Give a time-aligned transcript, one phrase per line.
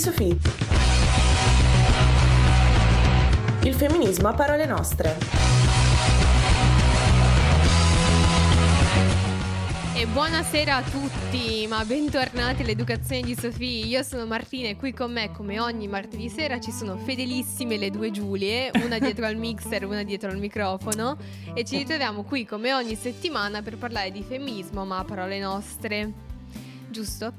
[0.00, 0.34] Sofì.
[3.64, 5.14] Il femminismo a parole nostre.
[9.94, 13.86] E buonasera a tutti, ma bentornati all'Educazione di Sofì.
[13.88, 17.90] Io sono Martina e qui con me, come ogni martedì sera, ci sono fedelissime le
[17.90, 21.18] due Giulie, una dietro al mixer, una dietro al microfono.
[21.52, 26.10] E ci ritroviamo qui come ogni settimana per parlare di femminismo, ma a parole nostre.
[26.88, 27.30] Giusto?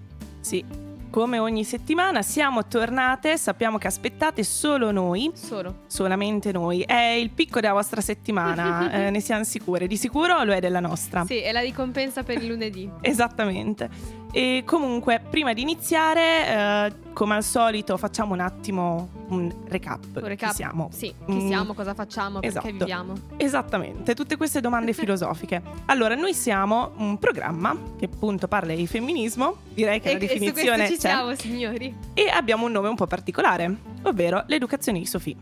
[0.42, 5.30] Sì, come ogni settimana siamo tornate, sappiamo che aspettate solo noi.
[5.36, 5.84] Solo.
[5.86, 6.82] Solamente noi.
[6.82, 9.86] È il picco della vostra settimana, eh, ne siamo sicure.
[9.86, 11.26] Di sicuro lo è della nostra.
[11.26, 12.90] Sì, è la ricompensa per il lunedì.
[13.02, 14.21] Esattamente.
[14.32, 20.06] E comunque, prima di iniziare, eh, come al solito, facciamo un attimo un recap.
[20.14, 20.50] Un recap.
[20.50, 20.90] Chi siamo?
[20.92, 21.48] Sì, chi mm.
[21.48, 22.66] siamo, cosa facciamo, esatto.
[22.66, 23.14] perché viviamo.
[23.36, 25.62] Esattamente, tutte queste domande filosofiche.
[25.86, 30.84] Allora, noi siamo un programma che appunto parla di femminismo, direi che e, la definizione
[30.84, 31.08] e su ci c'è.
[31.10, 31.94] siamo, signori.
[32.14, 35.36] E abbiamo un nome un po' particolare, ovvero l'educazione di Sofì.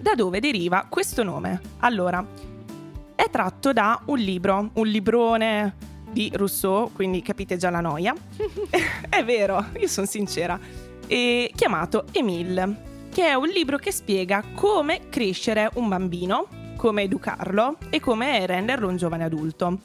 [0.00, 1.60] Da dove deriva questo nome?
[1.78, 2.24] Allora,
[3.14, 5.74] è tratto da un libro, un librone
[6.18, 8.12] di Rousseau, quindi capite già la noia.
[9.08, 10.58] è vero, io sono sincera.
[11.06, 17.76] E chiamato Emile, che è un libro che spiega come crescere un bambino, come educarlo
[17.88, 19.78] e come renderlo un giovane adulto.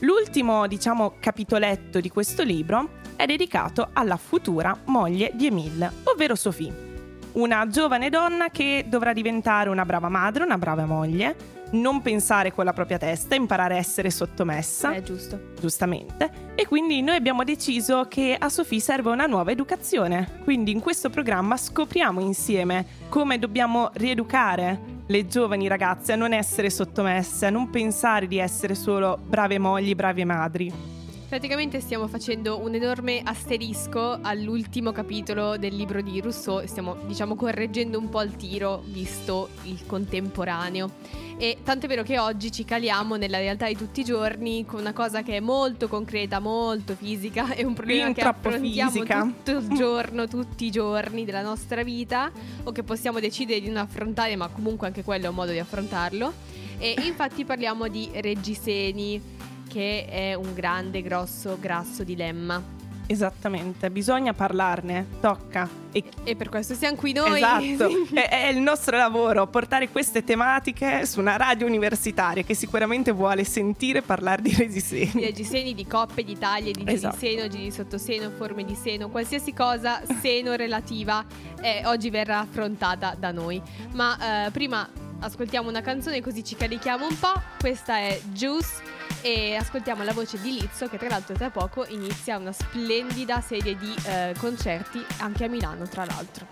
[0.00, 7.18] L'ultimo, diciamo, capitoletto di questo libro è dedicato alla futura moglie di Emile, ovvero Sophie,
[7.32, 12.64] una giovane donna che dovrà diventare una brava madre, una brava moglie, non pensare con
[12.64, 14.92] la propria testa, imparare a essere sottomessa.
[14.92, 15.40] È giusto.
[15.60, 16.30] Giustamente.
[16.54, 20.40] E quindi noi abbiamo deciso che a Sofì serve una nuova educazione.
[20.44, 26.70] Quindi in questo programma scopriamo insieme come dobbiamo rieducare le giovani ragazze a non essere
[26.70, 30.97] sottomesse, a non pensare di essere solo brave mogli, brave madri.
[31.28, 37.98] Praticamente stiamo facendo un enorme asterisco all'ultimo capitolo del libro di Rousseau, stiamo diciamo correggendo
[37.98, 40.90] un po' il tiro visto il contemporaneo.
[41.36, 44.80] E tanto è vero che oggi ci caliamo nella realtà di tutti i giorni con
[44.80, 49.20] una cosa che è molto concreta, molto fisica, è un problema Fin che affrontiamo fisica.
[49.20, 52.32] tutto il giorno, tutti i giorni della nostra vita
[52.64, 55.58] o che possiamo decidere di non affrontare, ma comunque anche quello è un modo di
[55.58, 56.32] affrontarlo.
[56.78, 59.20] E infatti parliamo di reggiseni
[59.68, 62.76] che è un grande, grosso, grasso dilemma.
[63.10, 65.66] Esattamente, bisogna parlarne, tocca.
[65.92, 67.40] E, e per questo siamo qui noi.
[67.40, 73.10] Esatto, è, è, il nostro lavoro, portare queste tematiche su una radio universitaria che sicuramente
[73.10, 75.12] vuole sentire parlare di regiseni.
[75.12, 77.16] Di regiseni, di coppe, di taglie, di, esatto.
[77.16, 81.24] seno, di sottoseno, forme di seno, qualsiasi cosa seno relativa
[81.62, 83.58] eh, oggi verrà affrontata da noi.
[83.92, 84.86] Ma eh, prima
[85.20, 87.40] ascoltiamo una canzone così ci carichiamo un po'.
[87.58, 92.36] Questa è Juice e ascoltiamo la voce di Lizzo che tra l'altro tra poco inizia
[92.36, 96.46] una splendida serie di eh, concerti anche a Milano tra l'altro.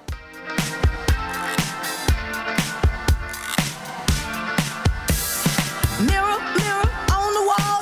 [5.99, 7.76] Mirror, mirror on the wall,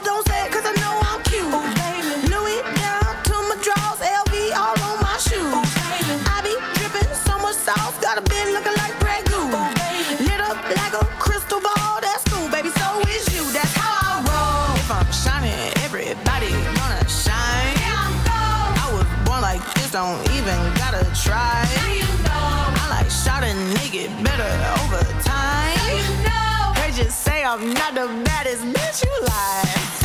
[19.95, 21.65] don't even gotta try.
[21.87, 22.83] You know.
[22.83, 24.51] I like shot a nigga better
[24.83, 25.79] over time.
[25.95, 26.73] You know.
[26.75, 30.04] They just say I'm not the baddest bitch you like.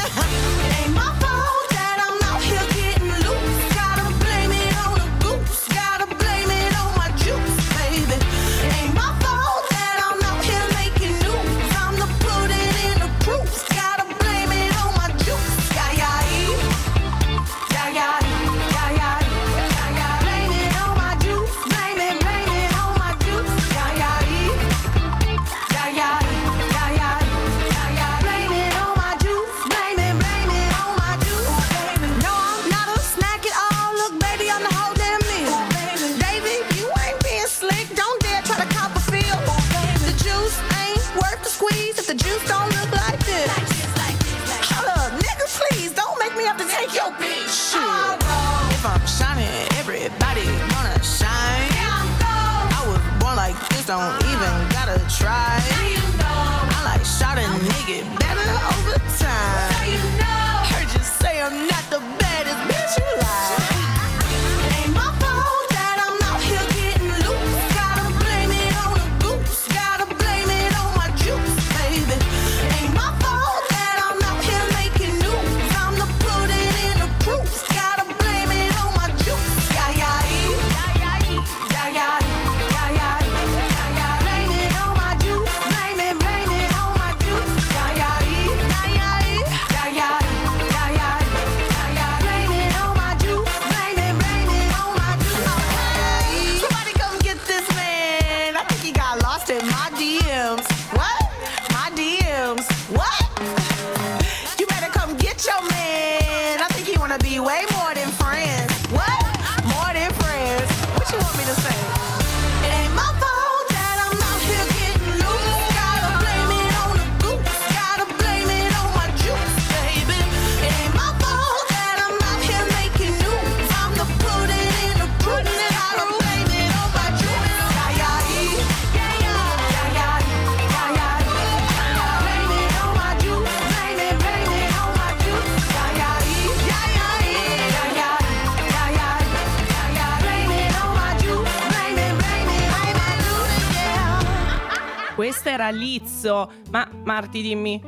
[145.70, 146.52] Lizzo.
[146.72, 147.82] Ma Marti, dimmi,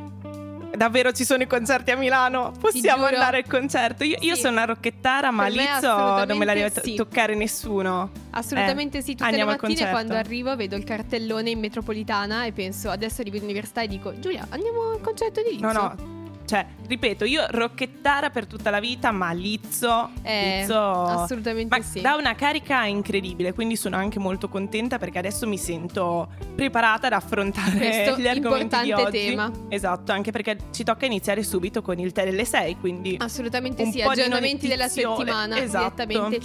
[0.76, 2.52] davvero ci sono i concerti a Milano?
[2.60, 4.04] Possiamo andare al concerto?
[4.04, 4.42] Io, io Sì.
[4.42, 6.96] sono una rocchettara, ma Lizzo non me la deve sì.
[6.96, 8.10] toccare nessuno.
[8.32, 12.46] Assolutamente Eh, sì, tutte le andiamo al mattine quando arrivo vedo il cartellone in metropolitana
[12.46, 15.66] e penso adesso arrivo all'università e dico Giulia andiamo al concerto di Lizzo.
[15.66, 16.20] No, no.
[16.46, 22.02] Cioè, ripeto, io rocchettara per tutta la vita, ma Lizzo, Eh, Lizzo assolutamente ma sì.
[22.02, 27.14] dà una carica incredibile, quindi sono anche molto contenta perché adesso mi sento preparata ad
[27.14, 29.12] affrontare Questo gli argomenti di oggi.
[29.12, 29.50] tema.
[29.70, 34.02] Esatto, anche perché ci tocca iniziare subito con il tè delle 6, quindi Assolutamente sì,
[34.02, 36.04] aggiornamenti della settimana Esatto.
[36.06, 36.40] direttamente.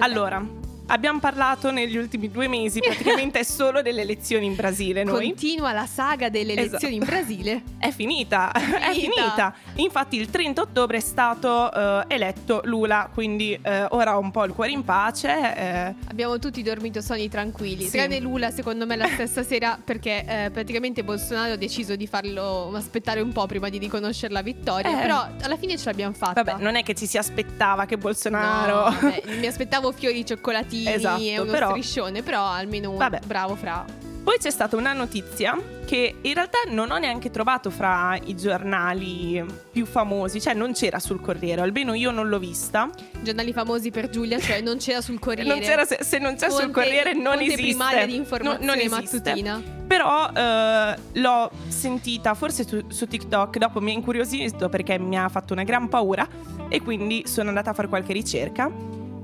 [0.00, 0.44] Allora,
[0.88, 5.26] abbiamo parlato negli ultimi due mesi praticamente solo delle elezioni in Brasile noi.
[5.28, 7.62] Continua la saga delle elezioni in Brasile.
[7.78, 8.92] È finita, è finita.
[8.92, 9.54] finita.
[9.76, 14.44] Infatti il 30 ottobre è stato eh, eletto Lula, quindi eh, ora ho un po'
[14.44, 15.28] il cuore in pace.
[15.56, 17.84] eh, Abbiamo tutti dormito sonni tranquilli.
[17.84, 17.96] Sì.
[17.98, 22.72] Tranne Lula, secondo me, la stessa sera, perché eh, praticamente Bolsonaro ha deciso di farlo
[22.74, 24.98] aspettare un po' prima di riconoscere la vittoria.
[24.98, 25.02] Eh.
[25.02, 26.42] Però alla fine ce l'abbiamo fatta.
[26.42, 28.74] vabbè, non è che ci si aspettava che No, Bolsonaro...
[28.90, 33.20] vabbè, mi aspettavo fiori, cioccolatini Esatto, e uno però- striscione, però almeno un Vabbè.
[33.26, 33.84] bravo fra.
[34.22, 39.42] Poi c'è stata una notizia che in realtà non ho neanche trovato fra i giornali
[39.72, 42.90] più famosi, cioè non c'era sul Corriere, almeno io non l'ho vista.
[43.22, 45.48] Giornali famosi per Giulia, cioè non c'era sul Corriere.
[45.48, 47.62] Non c'era, se, se non c'è sul Fonte- Corriere non fonte esiste.
[47.62, 49.16] primaria di No- informazione non esiste.
[49.16, 49.62] mattutina.
[49.86, 55.30] Però eh, l'ho sentita forse su, su TikTok, dopo mi ha incuriosito perché mi ha
[55.30, 56.28] fatto una gran paura
[56.68, 58.70] e quindi sono andata a fare qualche ricerca.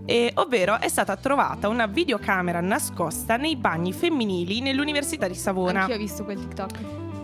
[0.06, 5.81] E, ovvero è stata trovata una videocamera nascosta nei bagni femminili nell'Università di Savona.
[5.81, 6.79] Anch'io ho visto quel TikTok.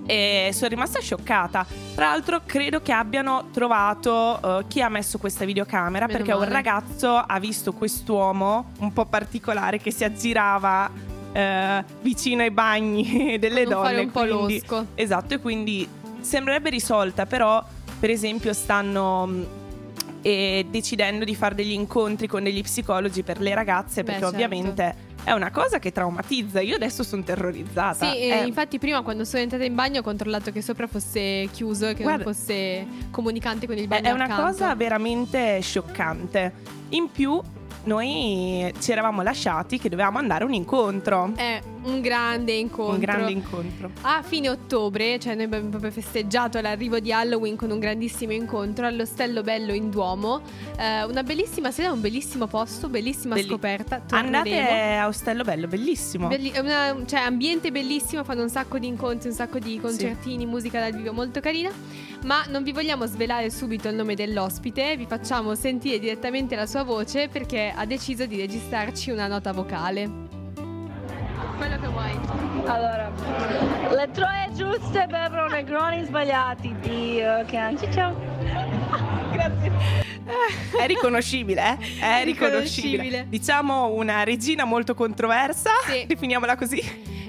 [0.06, 1.64] E sono rimasta scioccata.
[1.94, 6.40] Tra l'altro, credo che abbiano trovato eh, chi ha messo questa videocamera Meno perché un
[6.40, 6.52] male.
[6.52, 10.90] ragazzo ha visto quest'uomo un po' particolare che si aggirava
[11.32, 13.88] eh, vicino ai bagni delle non donne.
[13.88, 14.86] fare un po' quindi- losco.
[14.94, 15.88] Esatto, e quindi
[16.20, 17.62] sembrerebbe risolta, però,
[18.00, 19.58] per esempio, stanno.
[20.22, 24.34] Eh, decidendo di fare degli incontri con degli psicologi per le ragazze Beh, perché certo.
[24.34, 24.94] ovviamente
[25.24, 26.60] è una cosa che traumatizza.
[26.60, 28.10] Io adesso sono terrorizzata.
[28.10, 31.48] Sì, e Eh, infatti prima quando sono entrata in bagno ho controllato che sopra fosse
[31.52, 34.42] chiuso e che Guarda- non fosse comunicante con il bagno è una accanto.
[34.44, 36.52] cosa veramente scioccante.
[36.90, 37.38] In più,
[37.84, 41.32] noi ci eravamo lasciati che dovevamo andare a un incontro.
[41.34, 42.94] È un grande incontro.
[42.94, 43.90] Un grande incontro.
[44.02, 48.86] A fine ottobre, cioè noi abbiamo proprio festeggiato l'arrivo di Halloween con un grandissimo incontro
[48.86, 50.42] all'Ostello Bello in Duomo.
[50.78, 54.00] Eh, una bellissima sera, un bellissimo posto, bellissima Belli- scoperta.
[54.06, 54.36] Torneremo.
[54.36, 56.28] Andate a Ostello Bello, bellissimo.
[56.28, 60.80] Belli- una- cioè, ambiente bellissimo, fanno un sacco di incontri, un sacco di concertini, musica
[60.80, 61.70] dal vivo molto carina.
[62.24, 66.82] Ma non vi vogliamo svelare subito il nome dell'ospite, vi facciamo sentire direttamente la sua
[66.82, 70.08] voce perché ha deciso di registrarci una nota vocale.
[71.56, 72.18] Quello che vuoi.
[72.66, 73.10] Allora,
[73.90, 76.74] le troie giuste bevono negroni sbagliati.
[76.80, 78.14] Dio, che anci, ciao.
[79.32, 79.72] Grazie.
[80.78, 82.00] È riconoscibile, eh?
[82.00, 83.02] È È riconoscibile.
[83.02, 83.26] riconoscibile.
[83.28, 86.04] Diciamo una regina molto controversa, Sì.
[86.06, 86.80] definiamola così.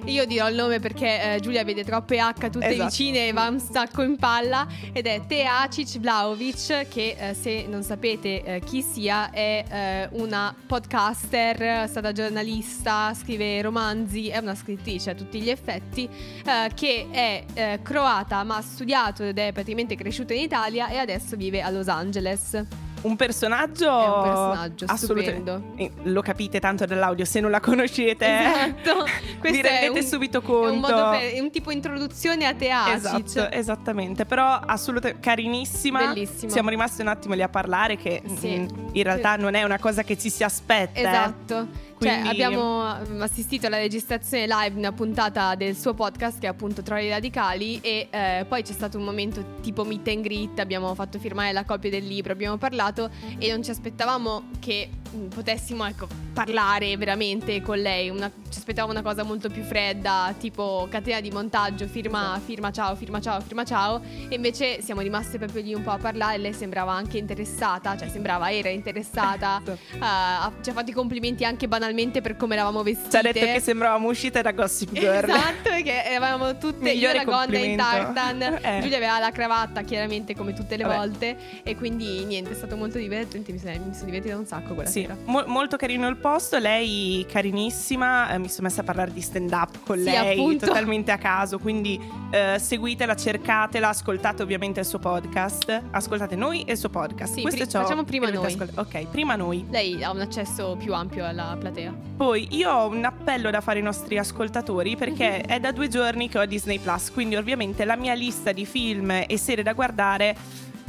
[0.06, 2.90] Io dirò il nome perché eh, Giulia vede troppe H tutte Esatto.
[2.90, 7.84] vicine e va un sacco in palla ed è Teacic Vlaovic che eh, se non
[7.84, 14.56] sapete eh, chi sia è eh, una podcaster, è stata giornalista, scrive romanzi, è una
[14.56, 16.10] scrittrice a tutti gli effetti
[16.46, 20.98] eh, che è eh, croata ma ha studiato ed è praticamente cresciuta in Italia e
[20.98, 22.90] adesso vive a Los Angeles.
[23.02, 23.86] Un personaggio.
[23.90, 25.52] È un personaggio assolutamente.
[25.52, 25.74] stupendo.
[25.76, 28.26] Eh, Lo capite tanto dall'audio, se non la conoscete.
[28.26, 29.06] Esatto.
[29.42, 30.72] Vi è rendete un- subito È conto.
[30.74, 32.96] un, modo per- è un tipo introduzione a Teacic.
[32.96, 36.08] Esatto, esattamente, però assolutamente carinissima.
[36.14, 36.52] Bellissima.
[36.52, 38.60] Siamo rimasti un attimo lì a parlare che Sì.
[38.60, 41.00] mm, in realtà non è una cosa che ci si aspetta.
[41.00, 41.02] eh.
[41.04, 41.90] Esatto.
[42.02, 46.50] Cioè, Quindi- abbiamo mm, assistito alla registrazione live una puntata del suo podcast che è
[46.50, 50.96] appunto Troli Radicali e eh, poi c'è stato un momento tipo meet and greet, abbiamo
[50.96, 54.90] fatto firmare la copia del libro, abbiamo parlato e non ci aspettavamo che
[55.34, 60.88] potessimo ecco, parlare veramente con lei, Una- ci aspettavamo una cosa molto più fredda, tipo
[60.90, 62.40] catena di montaggio, firma, Esatto.
[62.46, 65.98] firma ciao, firma ciao, firma ciao e invece siamo rimaste proprio lì un po' a
[65.98, 69.62] parlare, lei sembrava anche interessata, cioè sembrava era interessata.
[70.04, 73.10] Ha- ci ha fatto i complimenti anche banalmente per come eravamo vestite.
[73.10, 75.30] Ci ha detto che sembravamo uscite da Gossip Girl.
[75.30, 78.40] Esatto, perché eravamo tutte io Migliore la gonna in tartan.
[78.62, 78.80] Eh.
[78.82, 80.96] Giulia aveva la cravatta, chiaramente, come tutte le Vabbè.
[80.96, 81.38] volte.
[81.64, 83.52] E quindi niente, è stato molto divertente.
[83.52, 85.18] Mi sono, mi sono divertita un sacco quella Sì, stasera.
[85.26, 89.52] Mo- molto carino il posto, lei carinissima, eh, mi sono messa a parlare di stand
[89.52, 90.66] up con Sì, lei appunto.
[90.68, 92.00] totalmente a caso, quindi
[92.32, 97.34] eh, seguitela, cercatela, ascoltate ovviamente il suo podcast, ascoltate noi e il suo podcast.
[97.36, 98.46] Sì, Questo pri- è ciò facciamo prima noi.
[98.46, 99.66] ascolt- ok, prima noi.
[99.70, 101.94] Lei ha un accesso più ampio alla platea.
[102.18, 106.30] Poi io ho un appello da fare ai nostri ascoltatori perché è da due giorni
[106.30, 110.36] che ho Disney Plus, quindi ovviamente la mia lista di film e serie da guardare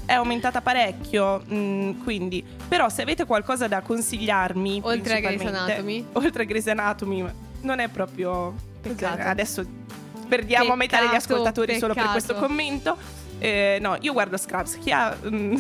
[0.06, 1.42] è aumentata parecchio.
[1.52, 6.04] mm, quindi, però, se avete qualcosa da consigliarmi, Oltre a Grey's Anatomy?
[6.12, 7.25] oltre a Grey's Anatomy,
[7.62, 8.54] non è proprio.
[8.80, 9.16] Peccato.
[9.16, 9.64] cioè, Adesso
[10.28, 12.12] perdiamo metà degli Peccato, ascoltatori solo per peccato.
[12.12, 12.97] questo commento.
[13.38, 14.78] Eh, no, io guardo Scrubs.
[14.78, 15.56] Chi ha mm,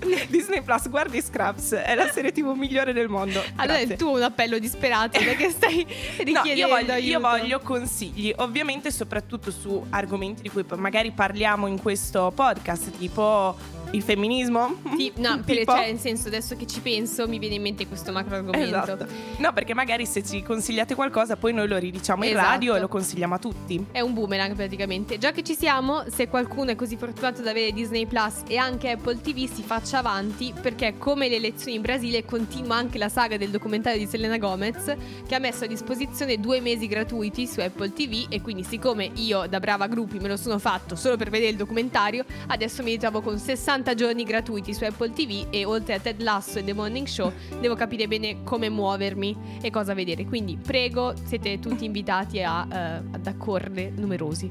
[0.28, 3.42] Disney Plus, guardi Scrubs, è la serie TV migliore del mondo.
[3.56, 3.96] Allora Grazie.
[3.96, 9.50] tu un appello disperato perché stai No, richiedendo io voglio, io voglio consigli, ovviamente soprattutto
[9.50, 13.56] su argomenti di cui magari parliamo in questo podcast, tipo
[13.92, 14.76] il femminismo.
[14.96, 18.12] Ti- no, per, cioè, nel senso, adesso che ci penso, mi viene in mente questo
[18.12, 18.82] macro argomento.
[18.82, 19.06] Esatto.
[19.38, 22.46] No, perché magari se ci consigliate qualcosa, poi noi lo ridiciamo in Esatto.
[22.46, 23.86] radio e lo consigliamo a tutti.
[23.90, 25.18] È un boomerang praticamente.
[25.18, 28.90] Già che ci siamo, se qualcuno è così fortunato da avere Disney Plus e anche
[28.90, 33.36] Apple TV, si faccia avanti perché come le elezioni in Brasile continua anche la saga
[33.36, 34.94] del documentario di Selena Gomez
[35.26, 39.46] che ha messo a disposizione due mesi gratuiti su Apple TV e quindi siccome io
[39.48, 43.20] da brava gruppi me lo sono fatto solo per vedere il documentario, adesso mi ritrovo
[43.20, 47.06] con 60 giorni gratuiti su Apple TV e oltre a Ted Lasso e The Morning
[47.06, 50.24] Show devo capire bene come muovermi e cosa vedere.
[50.26, 52.76] Quindi prego, siete tutti invitati a, eh,
[53.12, 54.50] ad accorrere numerosi.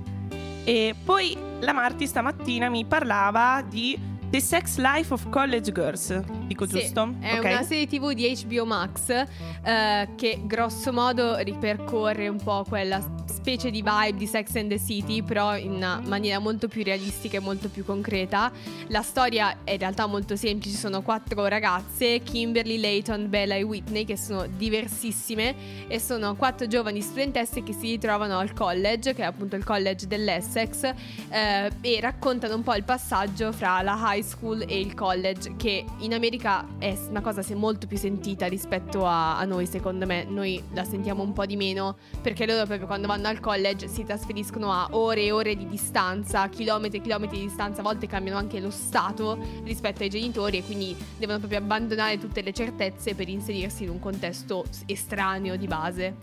[0.63, 3.97] E poi la Marti stamattina mi parlava di
[4.29, 6.21] The Sex Life of College Girls.
[6.45, 7.15] Dico Sì, giusto?
[7.19, 7.45] È Ok.
[7.45, 13.71] una serie TV di HBO Max eh, che grosso modo ripercorre un po' quella specie
[13.71, 17.69] di vibe di Sex and the City, però in maniera molto più realistica e molto
[17.69, 18.51] più concreta.
[18.87, 24.05] La storia è in realtà molto semplice, sono quattro ragazze, Kimberly, Layton, Bella e Whitney,
[24.05, 29.25] che sono diversissime e sono quattro giovani studentesse che si ritrovano al college, che è
[29.25, 30.83] appunto il college dell'Essex,
[31.29, 35.85] eh, e raccontano un po' il passaggio fra la high school e il college, che
[35.99, 40.25] in America è una cosa se molto più sentita rispetto a, a noi, secondo me.
[40.27, 44.03] Noi la sentiamo un po' di meno, perché loro proprio quando vanno al college si
[44.03, 48.37] trasferiscono a ore e ore di distanza, chilometri e chilometri di distanza, a volte cambiano
[48.37, 53.27] anche lo stato rispetto ai genitori e quindi devono proprio abbandonare tutte le certezze per
[53.27, 56.15] inserirsi in un contesto estraneo di base.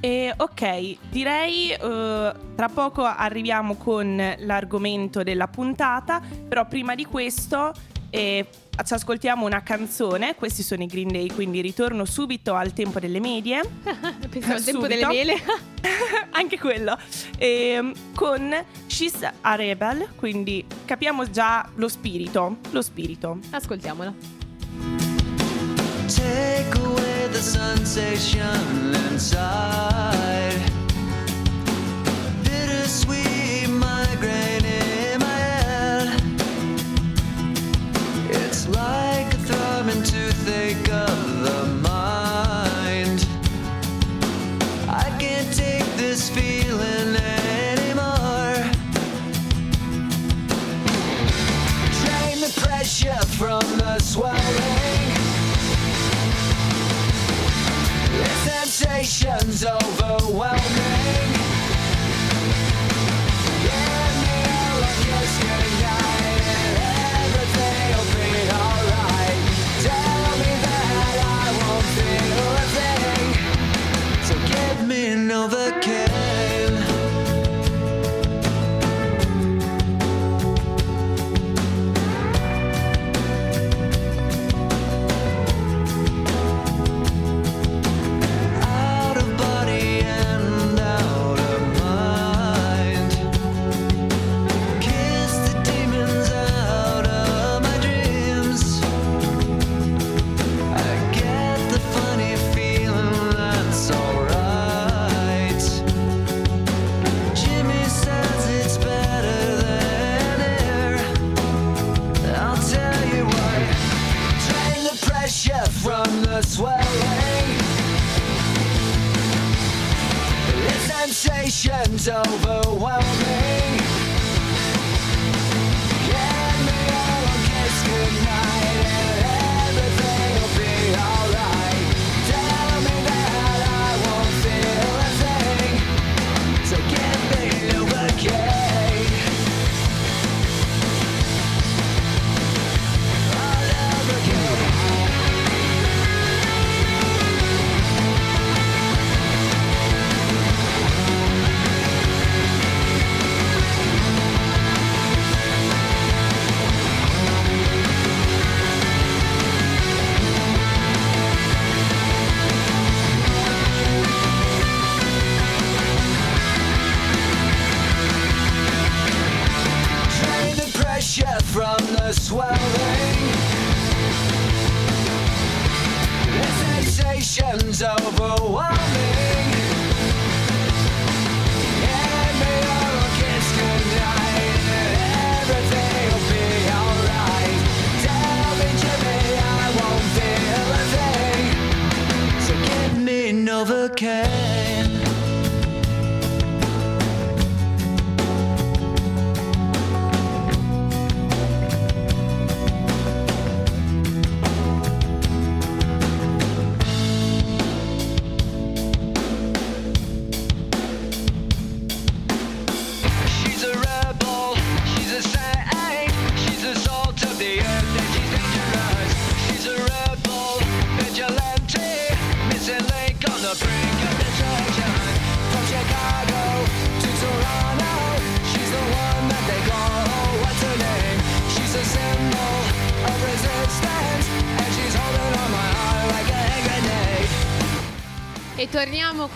[0.00, 1.78] E ok, direi eh,
[2.54, 7.72] tra poco arriviamo con l'argomento della puntata, però prima di questo
[8.10, 8.46] eh,
[8.84, 13.20] ci ascoltiamo una canzone, questi sono i Green Day, quindi ritorno subito al tempo delle
[13.20, 13.60] medie,
[14.30, 15.34] Pensiamo al tempo delle mele.
[16.32, 16.96] anche quello,
[17.38, 18.54] ehm, con
[18.86, 23.38] She's a Rebel, quindi capiamo già lo spirito, lo spirito.
[23.50, 24.14] Ascoltiamola.
[26.06, 30.72] Take away the sensation inside.
[32.42, 34.57] Bittersweet migraine
[40.86, 41.77] of the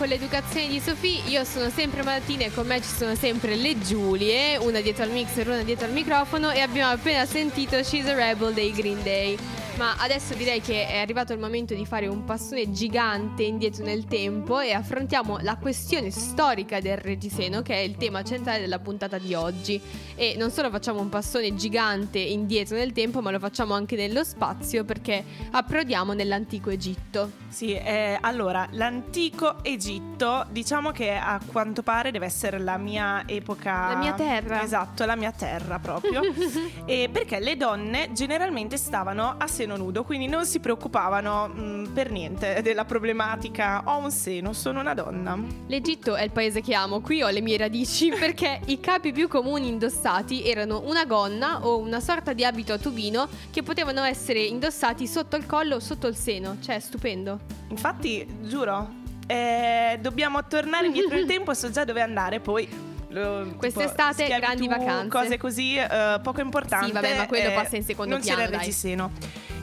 [0.03, 1.29] con l'educazione di Sofì.
[1.29, 5.11] Io sono sempre Martina e con me ci sono sempre le Giulie, una dietro al
[5.11, 9.37] mixer, una dietro al microfono e abbiamo appena sentito She's a Rebel dei Green Day.
[9.77, 14.05] Ma adesso direi che è arrivato il momento di fare un passone gigante indietro nel
[14.05, 19.17] tempo e affrontiamo la questione storica del reggiseno che è il tema centrale della puntata
[19.17, 19.81] di oggi.
[20.15, 24.23] E non solo facciamo un passone gigante indietro nel tempo, ma lo facciamo anche nello
[24.23, 27.41] spazio perché approdiamo nell'antico Egitto.
[27.49, 33.93] Sì, eh, allora, l'antico Egitto, diciamo che a quanto pare deve essere la mia epoca...
[33.93, 34.63] La mia terra.
[34.63, 36.21] Esatto, la mia terra proprio.
[36.85, 42.09] e perché le donne generalmente stavano a seno nudo, quindi non si preoccupavano mh, per
[42.11, 43.83] niente della problematica.
[43.85, 45.37] Ho un seno, sono una donna.
[45.67, 49.27] L'Egitto è il paese che amo, qui ho le mie radici perché i capi più
[49.27, 49.67] comuni
[50.03, 55.07] indossati erano una gonna o una sorta di abito a tubino che potevano essere indossati
[55.07, 57.39] sotto il collo o sotto il seno, cioè stupendo.
[57.69, 58.89] Infatti, giuro,
[59.27, 62.67] eh, dobbiamo tornare indietro nel tempo, so già dove andare, poi...
[63.09, 65.07] lo- tipo, Quest'estate, schiavitù, grandi vacanze.
[65.07, 66.87] Cose così, eh, poco importanti.
[66.87, 69.11] Sì, vabbè, ma quello eh, passa in secondo non piano, c'era il reggiseno.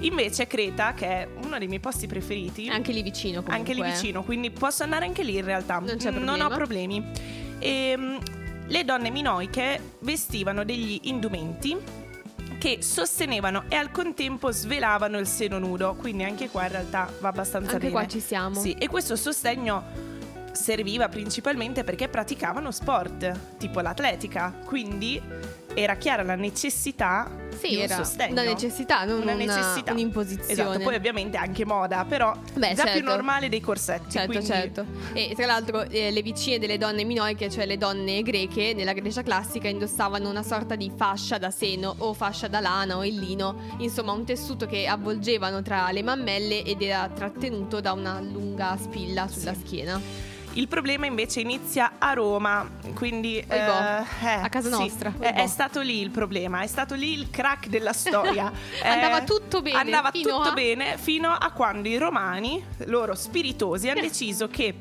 [0.00, 3.54] Invece Creta, che è uno dei miei posti preferiti, Anche lì vicino comunque.
[3.54, 5.78] anche lì vicino, quindi posso andare anche lì in realtà.
[5.80, 6.46] Non c'è problema.
[6.46, 7.04] ho problemi.
[7.58, 8.18] Ehm,
[8.70, 11.76] le donne minoiche vestivano degli indumenti
[12.58, 17.28] che sostenevano e al contempo svelavano il seno nudo, quindi anche qua in realtà va
[17.28, 17.92] abbastanza Anche bene.
[17.92, 18.60] qua ci siamo.
[18.60, 19.82] Sì, e questo sostegno
[20.52, 25.20] serviva principalmente perché praticavano sport, tipo l'atletica, quindi
[25.74, 28.32] era chiara la necessità Sì, di un sostegno.
[28.32, 29.92] una necessità, non una una- necessità.
[29.92, 30.52] un'imposizione.
[30.52, 33.08] Esatto, poi ovviamente anche moda, però Beh, già più certo.
[33.10, 34.10] normale dei corsetti.
[34.10, 34.84] Certo, quindi- certo.
[35.12, 39.22] E tra l'altro eh, le vicine delle donne minoiche, cioè le donne greche, nella Grecia
[39.22, 43.56] classica indossavano una sorta di fascia da seno o fascia da lana o il lino,
[43.78, 49.28] insomma un tessuto che avvolgevano tra le mammelle ed era trattenuto da una lunga spilla
[49.28, 50.00] sulla schiena.
[50.54, 55.42] Il problema invece inizia a Roma, quindi eh, eh, a casa sì, nostra, È, oibò.
[55.42, 58.50] è stato lì il problema, è stato lì il crack della storia.
[58.82, 63.14] Eh, Andava tutto bene, Andava fino tutto a- bene fino a quando i romani, loro
[63.14, 64.74] spiritosi, hanno deciso che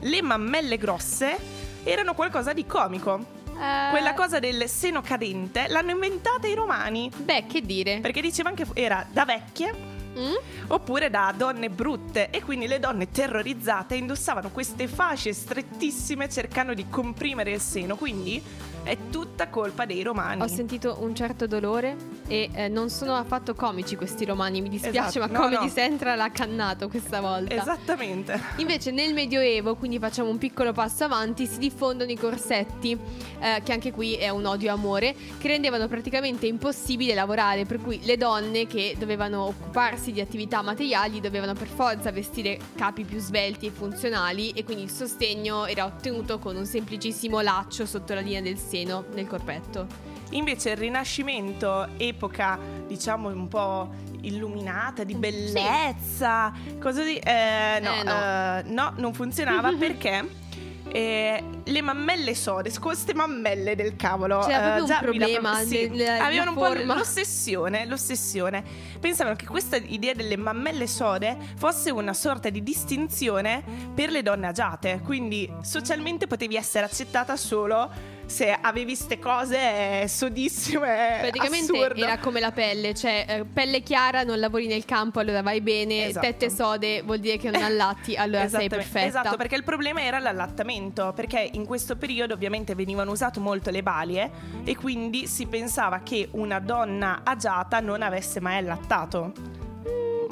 [0.00, 1.36] le mammelle grosse
[1.84, 3.42] erano qualcosa di comico.
[3.56, 7.10] Eh, Quella cosa del seno cadente l'hanno inventata i romani.
[7.16, 8.00] Beh, che dire?
[8.00, 9.72] Perché dicevano che era da vecchie
[10.16, 10.34] Mm?
[10.68, 16.86] oppure da donne brutte e quindi le donne terrorizzate indossavano queste fasce strettissime cercando di
[16.88, 18.40] comprimere il seno, quindi
[18.84, 20.42] è tutta colpa dei romani.
[20.42, 21.96] Ho sentito un certo dolore
[22.28, 25.72] e eh, non sono affatto comici questi romani, mi dispiace, Esatto, ma no, Comedy no.
[25.72, 27.54] Central l'ha cannato questa volta.
[27.54, 28.40] Esattamente.
[28.58, 32.96] Invece nel Medioevo, quindi facciamo un piccolo passo avanti, si diffondono i corsetti,
[33.40, 38.16] eh, che anche qui è un odio-amore, che rendevano praticamente impossibile lavorare, per cui le
[38.16, 43.70] donne che dovevano occuparsi di attività materiali dovevano per forza vestire capi più svelti e
[43.70, 48.58] funzionali e quindi il sostegno era ottenuto con un semplicissimo laccio sotto la linea del
[48.74, 49.86] seno nel corpetto.
[50.30, 52.58] Invece il Rinascimento, epoca
[52.88, 53.88] diciamo un po'
[54.22, 58.10] illuminata, di bellezza, così, eh, no, Eh, no.
[58.12, 60.42] eh, no, non funzionava perché...
[60.88, 65.88] eh, le mammelle sode, queste mammelle del cavolo, C'era un già dà problema proprio- sì,
[65.88, 66.92] nella avevano un forma.
[66.94, 68.62] po' l'ossessione, l'ossessione.
[69.00, 73.62] Pensavano che questa idea delle mammelle sode fosse una sorta di distinzione
[73.94, 77.90] per le donne agiate, quindi socialmente potevi essere accettata solo
[78.26, 81.18] se avevi ste cose sodissime.
[81.20, 82.02] Praticamente assurdo.
[82.02, 86.06] era come la pelle, cioè eh, pelle chiara non lavori nel campo, allora vai bene,
[86.06, 86.26] Esatto.
[86.26, 89.06] tette sode vuol dire che non allatti, allora sei perfetta.
[89.06, 93.82] Esatto, perché il problema era l'allattamento, perché in questo periodo ovviamente venivano usate molto le
[93.82, 94.30] balie
[94.64, 99.63] e quindi si pensava che una donna agiata non avesse mai allattato.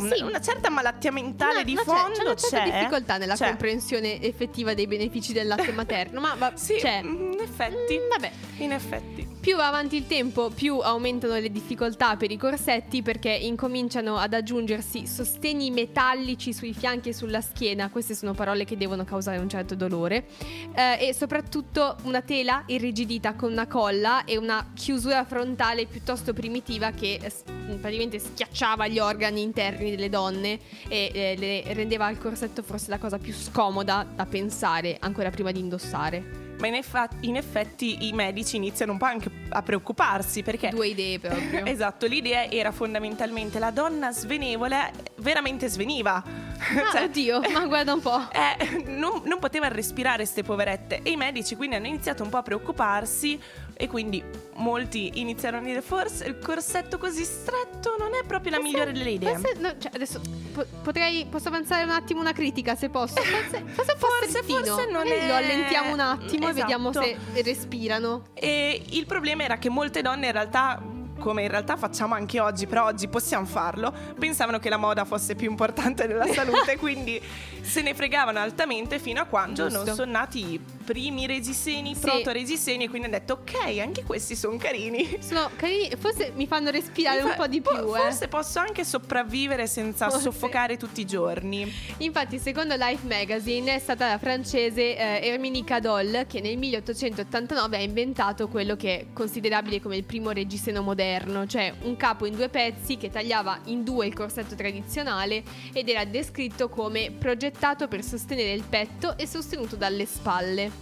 [0.02, 0.22] Una, Sì.
[0.22, 2.70] una certa malattia mentale Una- di c'è- fondo c'è una certa c'è.
[2.78, 3.46] difficoltà nella C'è.
[3.48, 7.00] comprensione effettiva dei benefici del latte materno, ma va- Sì, c'è.
[7.02, 7.98] in effetti.
[7.98, 8.32] Mm, vabbè.
[8.58, 9.30] In effetti.
[9.42, 14.34] Più va avanti il tempo, più aumentano le difficoltà per i corsetti perché incominciano ad
[14.34, 17.90] aggiungersi sostegni metallici sui fianchi e sulla schiena.
[17.90, 20.26] Queste sono parole che devono causare un certo dolore.
[20.74, 26.90] Eh, e soprattutto una tela irrigidita con una colla e una chiusura frontale piuttosto primitiva
[26.92, 27.32] che eh,
[27.80, 32.98] praticamente schiacciava gli organi interni delle donne e eh, le rendeva il corsetto forse la
[32.98, 36.40] cosa più scomoda da pensare ancora prima di indossare.
[36.58, 40.68] Ma in, effa- in effetti i medici iniziano un po' anche a preoccuparsi perché...
[40.68, 41.64] Due idee proprio.
[41.66, 46.22] Esatto, l'idea era fondamentalmente la donna svenevole veramente sveniva.
[46.22, 48.20] Ah, Cioè, oddio, ma guarda un po'.
[48.30, 52.36] eh, non, non poteva respirare ste poverette e i medici quindi hanno iniziato un po'
[52.36, 53.40] a preoccuparsi
[53.74, 54.22] e quindi
[54.56, 59.10] molti iniziarono a dire forse il corsetto così stretto non è proprio la migliore delle
[59.10, 59.36] idee.
[59.38, 60.20] Forse, no, cioè, adesso
[60.52, 63.14] po- potrei, posso avanzare un attimo una critica se posso.
[63.22, 67.06] Forse, forse, Forse- forse non Magari è- Lo allentiamo un attimo e vediamo Esatto.
[67.34, 68.24] se respirano.
[68.34, 70.82] E il problema era che molte donne in realtà
[71.18, 75.36] come in realtà facciamo anche oggi, però oggi possiamo farlo, pensavano che la moda fosse
[75.36, 77.22] più importante della salute, quindi
[77.60, 79.84] se ne fregavano altamente fino a quando Giusto.
[79.84, 82.00] non sono nati primi regiseni, Sì.
[82.00, 85.18] proto-regiseni e quindi hanno detto ok, anche questi sono carini.
[85.20, 87.94] Sono carini, forse mi fanno respirare Mi un fa- po' di po- più.
[87.96, 87.98] eh.
[88.00, 90.22] Forse posso anche sopravvivere senza Forse.
[90.24, 91.70] soffocare tutti i giorni.
[91.98, 97.80] Infatti, secondo Life Magazine, è stata la francese eh, Herminie Cadol che nel 1889 ha
[97.80, 102.48] inventato quello che è considerabile come il primo reggiseno moderno, cioè un capo in due
[102.48, 105.42] pezzi che tagliava in due il corsetto tradizionale
[105.72, 110.81] ed era descritto come progettato per sostenere il petto e sostenuto dalle spalle.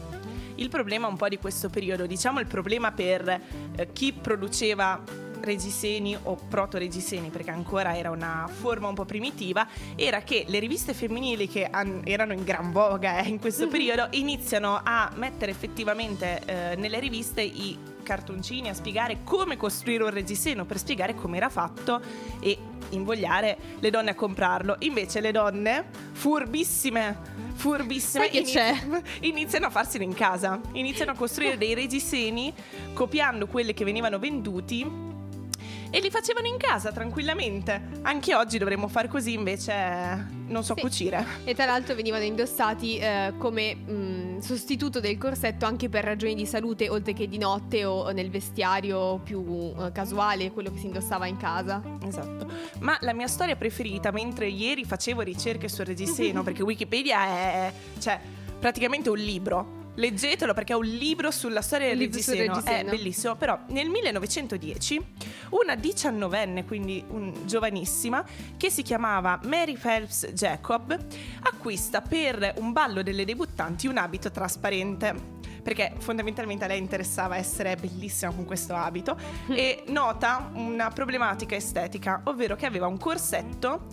[0.61, 3.27] Il problema un po' di questo periodo, diciamo il problema per
[3.77, 5.03] eh, chi produceva
[5.41, 10.93] regiseni o proto-regiseni, perché ancora era una forma un po' primitiva, era che le riviste
[10.93, 16.43] femminili che han- erano in gran voga eh, in questo periodo iniziano a mettere effettivamente
[16.45, 17.79] eh, nelle riviste i
[18.11, 22.01] cartoncini a spiegare come costruire un reggiseno per spiegare come era fatto
[22.41, 24.75] e invogliare le donne a comprarlo.
[24.81, 27.17] Invece le donne, furbissime,
[27.55, 28.75] furbissime, c'è?
[29.23, 32.53] iniziano a farsene in casa, iniziano a costruire dei reggiseni
[32.93, 34.85] copiando quelli che venivano venduti
[35.91, 37.89] e li facevano in casa tranquillamente.
[38.03, 40.81] Anche oggi dovremmo fare così, invece non so Sì.
[40.81, 41.25] cucire.
[41.45, 46.47] E tra l'altro venivano indossati eh, come mh, sostituto del corsetto anche per ragioni di
[46.47, 51.27] salute, oltre che di notte o nel vestiario più eh, casuale, quello che si indossava
[51.27, 51.83] in casa.
[52.07, 52.49] Esatto.
[52.81, 58.19] Ma la mia storia preferita, mentre ieri facevo ricerche sul reggiseno, perché Wikipedia è cioè,
[58.59, 59.79] praticamente un libro.
[60.01, 62.43] Leggetelo perché è un libro sulla storia del sul reggiseno.
[62.43, 62.91] È reggiseno.
[62.91, 63.37] bellissimo.
[63.37, 65.07] Però nel 1910
[65.51, 68.25] una diciannovenne, quindi un- giovanissima,
[68.57, 70.97] che si chiamava Mary Phelps Jacob,
[71.43, 75.39] acquista per un ballo delle debuttanti un abito trasparente.
[75.63, 82.23] Perché fondamentalmente a lei interessava essere bellissima con questo abito e nota una problematica estetica,
[82.25, 83.89] ovvero che aveva un corsetto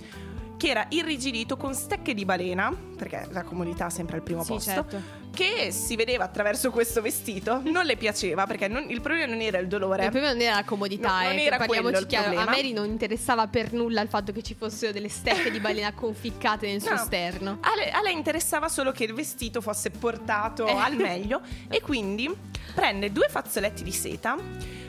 [0.58, 4.54] che era irrigidito con stecche di balena, perché la comodità è sempre al primo Sì,
[4.54, 5.02] posto, certo.
[5.38, 9.60] Che si vedeva attraverso questo vestito, non le piaceva perché non- il problema non era
[9.60, 10.06] il dolore.
[10.06, 12.40] Il problema non era la comodità, No, non eh, era parliamoci quello il chiaro.
[12.40, 12.44] A.
[12.46, 16.66] Mary non interessava per nulla il fatto che ci fossero delle stecche di balena conficcate
[16.66, 16.98] nel suo No.
[16.98, 17.58] sterno.
[17.62, 20.72] A lei, a lei interessava solo che il vestito fosse portato Eh.
[20.74, 22.34] al meglio e quindi
[22.74, 24.36] prende due fazzoletti di seta,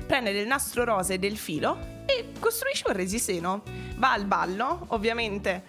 [0.07, 3.63] prende del nastro rosa e del filo e costruisce un reggiseno.
[3.97, 5.63] Va al ballo, ovviamente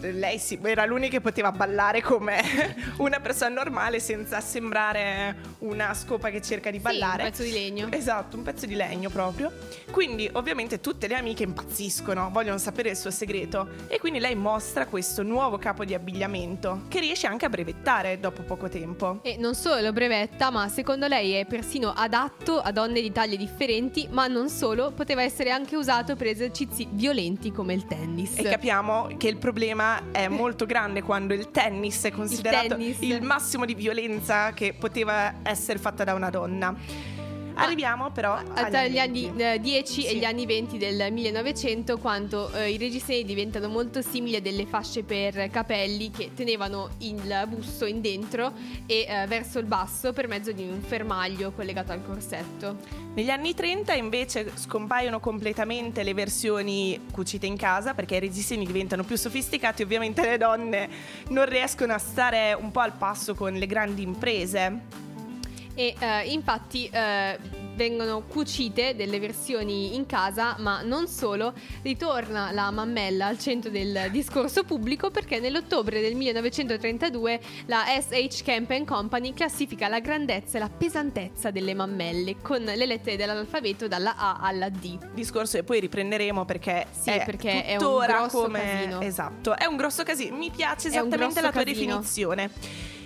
[0.00, 2.40] lei sì, era l'unica che poteva ballare come
[2.98, 7.24] una persona normale senza sembrare una scopa che cerca di ballare.
[7.24, 7.88] un pezzo di legno.
[7.90, 9.52] Esatto, un pezzo di legno proprio.
[9.90, 14.86] Quindi ovviamente tutte le amiche impazziscono, vogliono sapere il suo segreto e quindi lei mostra
[14.86, 19.20] questo nuovo capo di abbigliamento che riesce anche a brevettare dopo poco tempo.
[19.22, 23.36] E non solo lo brevetta, ma secondo lei è persino adatto a donne di taglie
[23.36, 28.38] differenti, ma non solo, poteva essere anche usato per esercizi violenti come il tennis.
[28.38, 33.20] E capiamo che il problema è molto grande quando il tennis è considerato il, tennis.
[33.20, 36.74] massimo di violenza che poteva essere fatta da una donna.
[37.64, 39.42] Arriviamo però Tra gli anni venti.
[39.42, 40.16] eh, 10 e Sì.
[40.18, 45.02] gli anni 20 del 1900, quando eh, i reggiseni diventano molto simili a delle fasce
[45.02, 48.52] per capelli che tenevano il busto in dentro
[48.86, 52.76] e eh, verso il basso per mezzo di un fermaglio collegato al corsetto.
[53.14, 59.02] Negli anni 30 invece scompaiono completamente le versioni cucite in casa perché i reggiseni diventano
[59.02, 60.88] più sofisticati, ovviamente le donne
[61.28, 64.97] non riescono a stare un po' al passo con le grandi imprese.
[65.78, 67.38] E eh, infatti eh,
[67.76, 74.08] vengono cucite delle versioni in casa, ma non solo, ritorna la mammella al centro del
[74.10, 80.68] discorso pubblico perché nell'ottobre del 1932 la SH Camp Company classifica la grandezza e la
[80.68, 85.12] pesantezza delle mammelle con le lettere dell'alfabeto dalla A alla D.
[85.12, 88.58] Discorso che poi riprenderemo perché Sì, è perché è un grosso come...
[88.58, 89.00] casino.
[89.00, 90.36] Esatto, è un grosso casino.
[90.36, 91.86] Mi piace esattamente la tua casino.
[91.86, 92.50] definizione.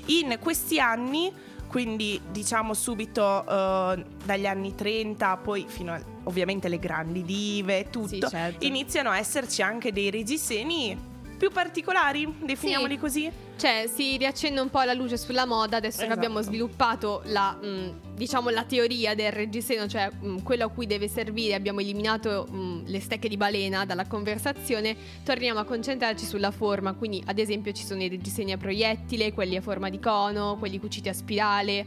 [0.06, 1.30] In questi anni,
[1.72, 8.08] quindi diciamo subito eh, dagli anni 30, poi fino a ovviamente le grandi dive, tutto,
[8.08, 8.66] Sì, certo.
[8.66, 11.10] iniziano a esserci anche dei reggiseni
[11.42, 13.00] più particolari, definiamoli Sì.
[13.00, 13.32] così.
[13.56, 16.18] Cioè, si riaccende un po' la luce sulla moda adesso che Esatto.
[16.18, 21.08] abbiamo sviluppato la, mh, diciamo, la teoria del reggiseno, cioè mh, quello a cui deve
[21.08, 21.54] servire.
[21.54, 24.94] Abbiamo eliminato mh, le stecche di balena dalla conversazione.
[25.24, 26.92] Torniamo a concentrarci sulla forma.
[26.92, 30.78] Quindi, ad esempio, ci sono i reggiseni a proiettile, quelli a forma di cono, quelli
[30.78, 31.86] cuciti a spirale,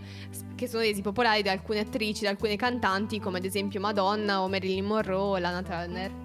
[0.55, 4.49] che sono resi popolari da alcune attrici, da alcune cantanti, come ad esempio Madonna o
[4.49, 6.23] Marilyn Monroe o Lana Turner.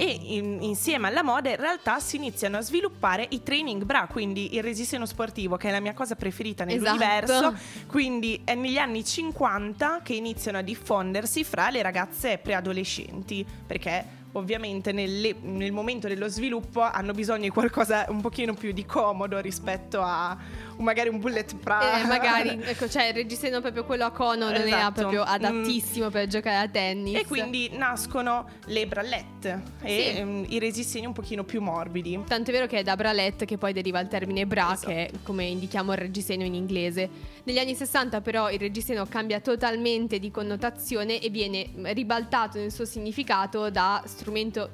[0.00, 4.54] E in- insieme alla moda in realtà si iniziano a sviluppare i training bra, quindi
[4.54, 7.32] il resisteno sportivo, che è la mia cosa preferita nell'universo.
[7.34, 7.56] Esatto.
[7.86, 14.92] Quindi è negli anni 50 che iniziano a diffondersi fra le ragazze preadolescenti, perché ovviamente
[14.92, 20.00] nelle- nel momento dello sviluppo hanno bisogno di qualcosa un pochino più di comodo rispetto
[20.00, 20.36] a
[20.78, 22.00] magari un bullet bra.
[22.00, 25.00] Eh, magari, ecco, cioè il reggiseno proprio quello a cono non era Esatto.
[25.00, 27.18] proprio adattissimo per giocare a tennis.
[27.18, 30.18] E quindi nascono le bralette e Sì.
[30.18, 32.22] ehm, i resisteni un pochino più morbidi.
[32.26, 34.86] Tanto è vero che è da bralette che poi deriva il termine bra, Esatto.
[34.88, 37.08] che è come indichiamo il reggiseno in inglese.
[37.44, 42.84] Negli anni 60 però il reggiseno cambia totalmente di connotazione e viene ribaltato nel suo
[42.84, 44.18] significato da strumento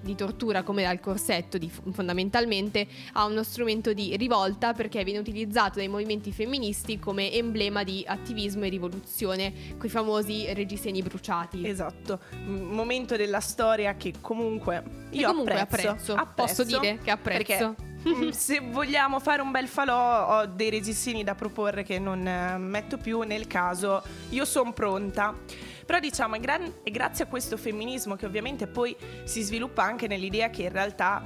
[0.00, 5.78] di tortura come dal corsetto di- fondamentalmente a uno strumento di rivolta perché viene utilizzato
[5.78, 11.66] dai movimenti femministi come emblema di attivismo e rivoluzione, quei famosi reggiseni bruciati.
[11.66, 16.32] Esatto, momento della storia che comunque io comunque apprezzo, apprezzo.
[16.34, 17.85] Posso dire che apprezzo.
[18.08, 22.56] Mm, se vogliamo fare un bel falò ho dei registrini da proporre che non eh,
[22.58, 25.34] metto più nel caso io sono pronta.
[25.84, 30.06] Però diciamo è, gran- è grazie a questo femminismo che ovviamente poi si sviluppa anche
[30.06, 31.22] nell'idea che in realtà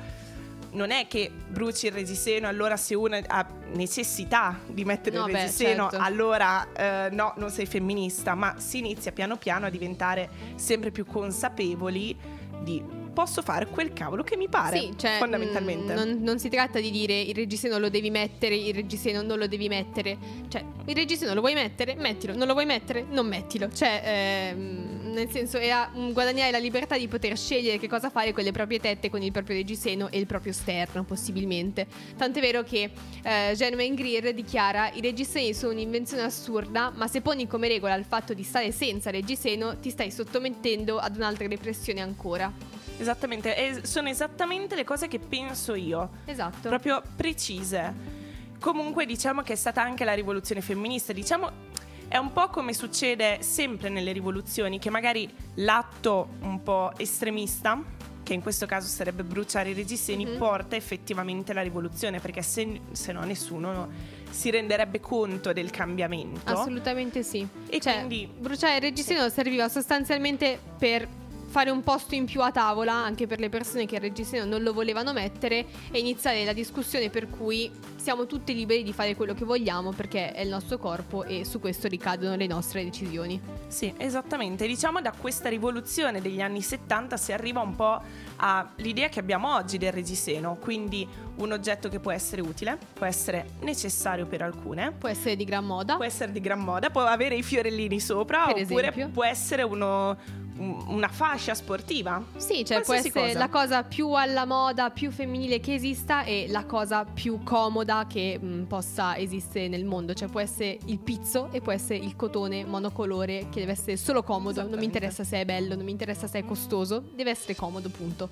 [0.72, 5.32] non è che bruci il reggiseno, allora se uno ha necessità di mettere No, il
[5.32, 6.04] beh, reggiseno, certo.
[6.04, 11.04] allora eh, no, non sei femminista, ma si inizia piano piano a diventare sempre più
[11.06, 12.16] consapevoli
[12.62, 15.92] di posso fare quel cavolo che mi pare, Sì, cioè, fondamentalmente.
[15.92, 19.38] mm, non, non si tratta di dire il reggiseno lo devi mettere, il reggiseno non
[19.38, 20.16] lo devi mettere.
[20.48, 21.94] Cioè, il reggiseno lo vuoi mettere?
[21.94, 22.34] Mettilo.
[22.34, 23.04] Non lo vuoi mettere?
[23.08, 23.70] Non mettilo.
[23.72, 28.10] Cioè, ehm, nel senso, è a mm, guadagnare la libertà di poter scegliere che cosa
[28.10, 31.86] fare con le proprie tette, con il proprio reggiseno e il proprio sterno, possibilmente.
[32.16, 32.90] Tant'è vero che
[33.22, 38.04] eh, Genuine Greer dichiara: I reggiseni sono un'invenzione assurda, ma se poni come regola il
[38.04, 42.52] fatto di stare senza reggiseno, ti stai sottomettendo ad un'altra repressione ancora.
[43.00, 46.68] Esattamente, e sono esattamente le cose che penso io, Esatto.
[46.68, 48.18] proprio precise.
[48.60, 51.68] Comunque diciamo che è stata anche la rivoluzione femminista, diciamo
[52.08, 57.80] è un po' come succede sempre nelle rivoluzioni, che magari l'atto un po' estremista,
[58.22, 60.36] che in questo caso sarebbe bruciare i reggiseni, Mhm.
[60.36, 63.88] porta effettivamente alla rivoluzione, perché se, se no nessuno
[64.28, 66.40] si renderebbe conto del cambiamento.
[66.52, 67.46] Assolutamente sì.
[67.68, 71.06] E cioè, quindi- bruciare il reggiseno serviva sostanzialmente per
[71.50, 74.62] fare un posto in più a tavola anche per le persone che il reggiseno non
[74.62, 79.34] lo volevano mettere e iniziare la discussione per cui siamo tutti liberi di fare quello
[79.34, 83.40] che vogliamo perché è il nostro corpo e su questo ricadono le nostre decisioni.
[83.66, 84.66] Sì, esattamente.
[84.68, 88.00] Diciamo da questa rivoluzione degli anni 70 si arriva un po'
[88.36, 93.50] all'idea che abbiamo oggi del reggiseno, quindi un oggetto che può essere utile, può essere
[93.62, 95.96] necessario per alcune, Può essere di gran moda.
[95.96, 99.08] può essere di gran moda, può avere i fiorellini sopra Per oppure esempio.
[99.08, 100.16] può essere uno-
[100.49, 102.22] un- una fascia sportiva.
[102.36, 103.38] Sì, cioè può essere cosa.
[103.38, 108.38] la cosa più alla moda, più femminile che esista e la cosa più comoda che
[108.38, 110.12] mh, possa esistere nel mondo.
[110.12, 114.22] Cioè può essere il pizzo e può essere il cotone monocolore che deve essere solo
[114.22, 114.68] comodo.
[114.68, 117.88] Non mi interessa se è bello, non mi interessa se è costoso, deve essere comodo,
[117.88, 118.28] punto.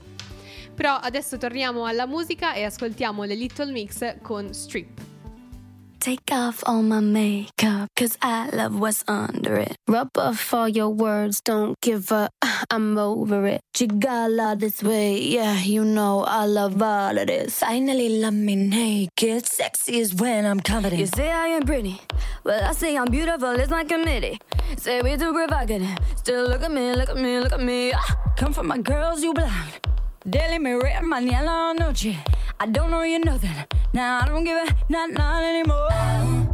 [0.75, 5.08] Però adesso torniamo alla musica e ascoltiamo le Little Mix con Strip.
[6.01, 9.77] Take off all my makeup, cause I love what's under it.
[9.89, 12.31] Rub off all your words, don't give up,
[12.71, 13.61] I'm over it.
[13.77, 17.59] Jigala this way, yeah, you know I love all of this.
[17.59, 21.01] Finally, love me naked, sexy is when I'm confident.
[21.01, 22.01] You say I am pretty,
[22.45, 24.39] well I say I'm beautiful, it's my committee.
[24.77, 27.93] Say we too provocative, still look at me, look at me, look at me.
[27.93, 29.81] Ah, come from my girls, you blind.
[30.31, 32.15] Daily me red, mañana noche.
[32.61, 33.51] I don't know you nothing.
[33.95, 35.89] Now I don't give a not not anymore.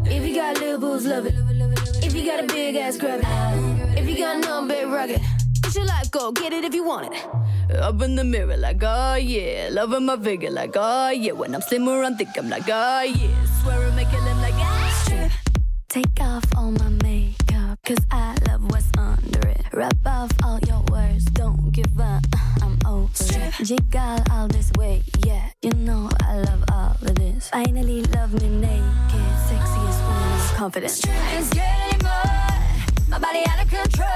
[0.04, 1.34] If you got little boobs, love it.
[2.04, 3.98] If you got a big ass, grab it.
[3.98, 5.20] If you got no big rugged,
[5.62, 7.76] push your life, go get it if you want it.
[7.80, 9.70] Up in the mirror, like, oh yeah.
[9.72, 11.32] Loving my figure, like, oh yeah.
[11.32, 13.44] When I'm slimmer, I'm thick, I'm like, oh yeah.
[13.62, 15.02] Swear I'm making them like, ah.
[15.04, 15.32] Strip.
[15.88, 17.43] Take off all my makeup,
[17.84, 19.62] cause I love what's under it.
[19.72, 22.24] Rub off all your words, don't give up,
[22.62, 23.52] I'm over it.
[23.62, 27.50] Jiggle all this way, yeah, you know I love all of this.
[27.50, 31.06] Finally love me naked, sexiest when I'm confident.
[31.06, 32.44] Ain't scared anymore.
[33.08, 34.08] My body out of control.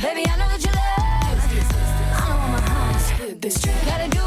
[0.00, 1.40] Baby, I know what you love.
[2.14, 2.90] I know I'm a high.
[3.40, 4.19] Gotta do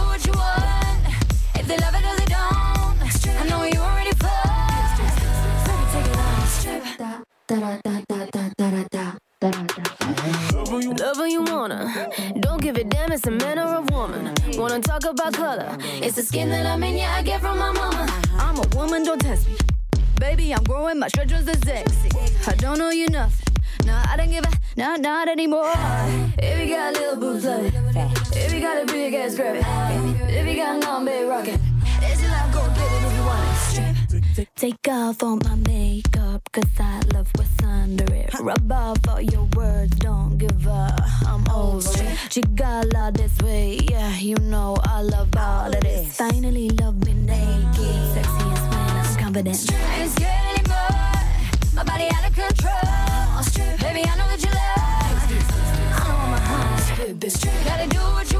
[7.53, 7.81] Love
[11.17, 12.09] who you wanna.
[12.39, 14.33] Don't give a damn, it's a man or a woman.
[14.57, 15.77] Wanna talk about color?
[16.01, 18.07] It's the skin that I'm in, yeah, I get from my mama.
[18.39, 19.55] I'm a woman, don't test me.
[20.19, 22.09] Baby, I'm growing, my stretch was a sexy.
[22.47, 23.55] I don't know you nothing.
[23.85, 25.71] No, I don't give a not not anymore.
[26.39, 27.73] If you got little boobs, love it.
[28.35, 29.63] If you got a big ass, grab it.
[30.31, 31.59] If you got long bed, rock it.
[32.01, 34.49] It's your life, go get it if you want it.
[34.55, 38.31] Take off all my makeup cause I love what's under it.
[38.39, 42.13] Rub off all your words, don't give up, I'm over it.
[42.95, 46.15] All this way, yeah, you know I love all of this.
[46.15, 49.71] Finally love me naked, sexiest when I'm confident.
[49.73, 51.13] Ain't scared anymore.
[51.73, 52.73] My body out of control.
[53.79, 54.73] Baby, I know what you love.
[54.77, 56.83] I know a high.
[57.65, 58.31] Gotta do what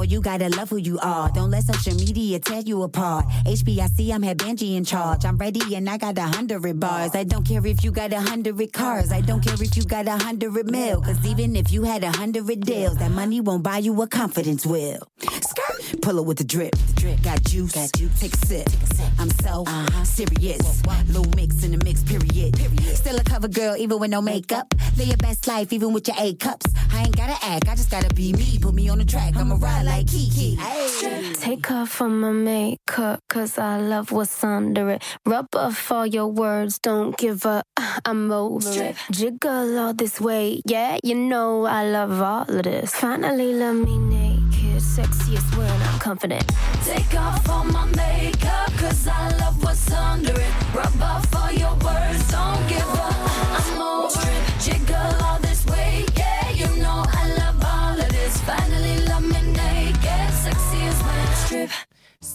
[0.00, 1.30] All, you gotta love who you are.
[1.30, 3.26] Don't let social media tear you apart.
[3.44, 5.26] HBIC, I'm head Benji in charge.
[5.26, 7.14] I'm ready and I got a hundred bars.
[7.14, 9.12] I don't care if you got a hundred cars.
[9.12, 11.02] I don't care if you got a hundred mil.
[11.02, 14.64] Cause even if you had a hundred deals, that money won't buy you a confidence
[14.64, 15.06] wheel.
[15.18, 16.74] Skirt, pull it with the drip.
[16.94, 17.20] drip.
[17.22, 18.18] Got juice, got juice.
[18.20, 18.68] Take a sip.
[19.18, 20.04] I'm so uh-huh.
[20.04, 20.82] serious.
[21.10, 22.56] Low mix in the mix, period.
[22.96, 24.72] Still a cover girl, even with no makeup.
[24.96, 26.66] Live your best life, even with your A cups.
[26.92, 28.58] I ain't gotta act, I just gotta be me.
[28.60, 30.54] Put me on the track, I'ma ride like Kiki.
[30.56, 30.80] Hey.
[31.34, 35.02] Take off all my makeup, cause I love what's under it.
[35.24, 37.66] Rub off all your words, don't give up,
[38.04, 38.96] I'm over it.
[39.10, 42.94] Jiggle all this way, yeah, you know I love all of this.
[42.94, 46.46] Finally, love me naked, sexiest when I'm confident.
[46.84, 50.74] Take off all my makeup, cause I love what's under it.
[50.74, 53.49] Rub off all your words, don't give up.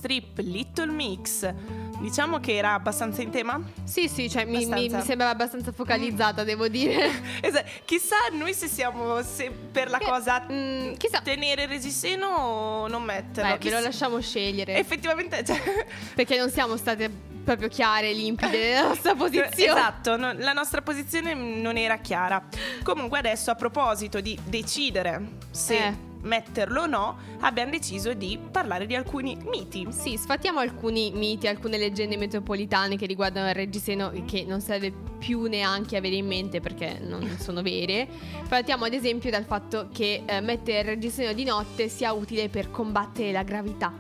[0.05, 1.51] Strip Little Mix.
[1.99, 3.59] Diciamo che era abbastanza in tema.
[3.85, 7.09] Sì, sì, cioè mi, mi, mi sembrava abbastanza focalizzata, devo dire.
[7.41, 7.67] Esatto.
[7.85, 11.21] Chissà noi se siamo se per la Che- cosa mm, chissà.
[11.21, 13.57] tenere il reggiseno o non metterlo.
[13.57, 14.77] Beh, ve lo lasciamo scegliere.
[14.77, 15.59] Effettivamente, cioè,
[16.13, 17.09] Perché non siamo state
[17.43, 19.79] proprio chiare, limpide nella nostra posizione.
[19.79, 22.43] Esatto, no- la nostra posizione non era chiara.
[22.83, 26.13] Comunque adesso a proposito di decidere se Eh.
[26.25, 29.87] Metterlo o no, abbiamo deciso di parlare di alcuni miti.
[29.89, 35.43] Sì, sfatiamo alcuni miti, alcune leggende metropolitane che riguardano il reggiseno che non serve più
[35.43, 38.07] neanche avere in mente perché non sono vere.
[38.47, 42.69] Partiamo ad esempio dal fatto che eh, mettere il reggiseno di notte sia utile per
[42.69, 43.93] combattere la gravità.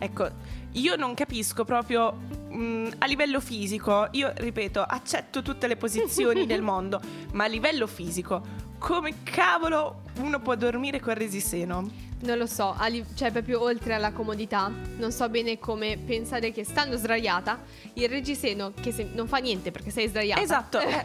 [0.00, 0.30] Ecco,
[0.72, 6.62] io non capisco proprio mh, a livello fisico, io ripeto, accetto tutte le posizioni del
[6.62, 7.00] mondo,
[7.32, 12.06] ma a livello fisico, come cavolo uno può dormire col resiseno?
[12.20, 12.74] Non lo so,
[13.14, 17.62] cioè proprio oltre alla comodità, non so bene come pensare che stando sdraiata,
[17.94, 20.80] il reggiseno, che se- non fa niente perché sei sdraiata, Esatto.
[20.82, 21.04] eh,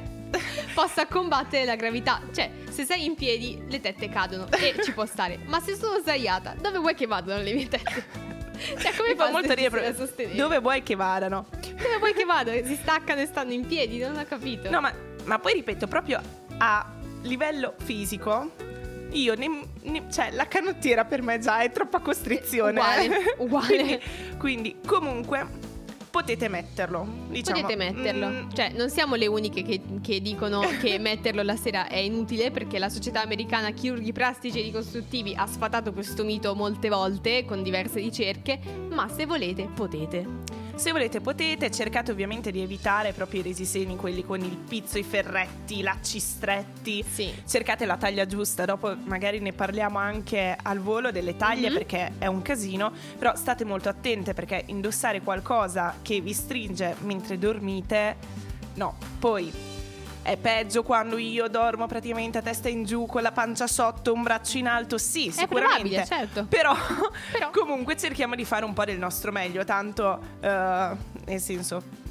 [0.73, 2.19] possa combattere la gravità.
[2.33, 5.37] Cioè, se sei in piedi, le tette cadono e ci può stare.
[5.45, 8.31] Ma se sono sdraiata, dove vuoi che vadano le mie tette?
[8.53, 10.35] Cioè, come Mi fa molto ridere sostenere?
[10.35, 11.47] Dove vuoi che vadano?
[11.59, 12.63] Dove vuoi che vadano?
[12.65, 14.69] Si staccano e stanno in piedi, non ho capito.
[14.69, 14.93] No, ma,
[15.25, 16.21] ma poi ripeto, proprio
[16.59, 16.85] a
[17.23, 18.51] livello fisico,
[19.11, 22.71] io ne- ne- cioè la canottiera per me già è troppa costrizione.
[22.79, 23.67] Uguale, uguale.
[23.67, 23.99] quindi,
[24.37, 25.71] quindi, comunque
[26.09, 27.07] potete metterlo.
[27.29, 27.61] Diciamo.
[27.61, 28.27] Potete metterlo.
[28.27, 32.51] Mm, Cioè, non siamo le uniche che, che dicono che metterlo la sera è inutile
[32.51, 37.63] perché la società americana chirurghi plastici e ricostruttivi ha sfatato questo mito molte volte con
[37.63, 38.59] diverse ricerche,
[38.91, 40.61] ma se volete potete.
[40.75, 45.03] Se volete potete, cercate ovviamente di evitare proprio i resiseni, quelli con il pizzo, i
[45.03, 47.03] ferretti, i lacci stretti.
[47.07, 47.31] Sì.
[47.45, 51.73] Cercate la taglia giusta, dopo magari ne parliamo anche al volo delle taglie Mhm.
[51.75, 57.37] perché è un casino, però state molto attente perché indossare qualcosa che vi stringe mentre
[57.37, 58.15] dormite,
[58.75, 59.51] no, poi
[60.23, 64.23] è peggio quando io dormo praticamente a testa in giù con la pancia sotto, un
[64.23, 65.89] braccio in alto, sì, È sicuramente.
[65.89, 66.45] probabile, certo.
[66.49, 66.73] Però,
[67.31, 70.89] Però- comunque cerchiamo di fare un po' del nostro meglio, tanto eh,
[71.25, 72.01] nel senso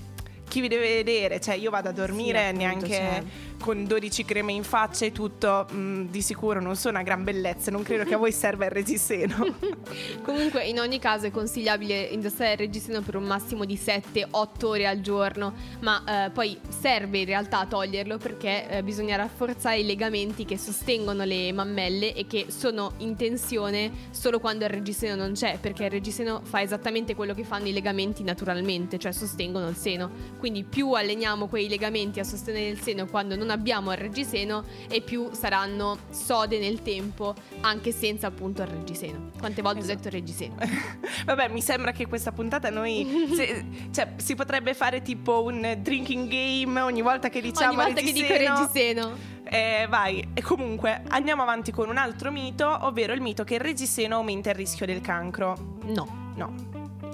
[0.49, 3.23] chi vi deve vedere, cioè io vado a dormire appunto, neanche cioè.
[3.63, 7.71] Con 12 creme in faccia e tutto, mm, di sicuro non sono una gran bellezza,
[7.71, 9.55] non credo che a voi serva il reggiseno.
[10.23, 14.89] Comunque, in ogni caso, è consigliabile indossare il reggiseno per un massimo di 7-8 ore
[14.89, 15.55] al giorno.
[15.79, 21.23] Ma eh, poi serve in realtà toglierlo perché eh, bisogna rafforzare i legamenti che sostengono
[21.23, 25.59] le mammelle e che sono in tensione solo quando il reggiseno non c'è.
[25.61, 30.11] Perché il reggiseno fa esattamente quello che fanno i legamenti naturalmente, cioè sostengono il seno.
[30.41, 35.01] Quindi, più alleniamo quei legamenti a sostenere il seno quando non abbiamo il reggiseno, e
[35.01, 39.31] più saranno sode nel tempo, anche senza appunto il reggiseno.
[39.39, 40.55] Quante volte ho detto reggiseno?
[41.25, 43.29] Vabbè, mi sembra che questa puntata noi.
[43.35, 48.01] se- cioè, si potrebbe fare tipo un drinking game ogni volta che diciamo Ogni volta
[48.01, 48.59] che dico reggiseno.
[48.59, 49.31] reggiseno.
[49.45, 53.61] Eh, vai, e comunque andiamo avanti con un altro mito, ovvero il mito che il
[53.61, 55.79] reggiseno aumenta il rischio del cancro.
[55.85, 56.33] No.
[56.37, 56.55] No.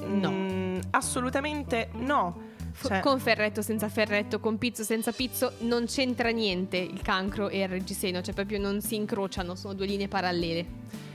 [0.07, 0.31] No.
[0.31, 2.47] Mm, assolutamente no.
[2.81, 7.63] Cioè, Con ferretto, senza ferretto, con pizzo, senza pizzo, non c'entra niente il cancro e
[7.63, 10.67] il reggiseno, cioè proprio non si incrociano, sono due linee parallele.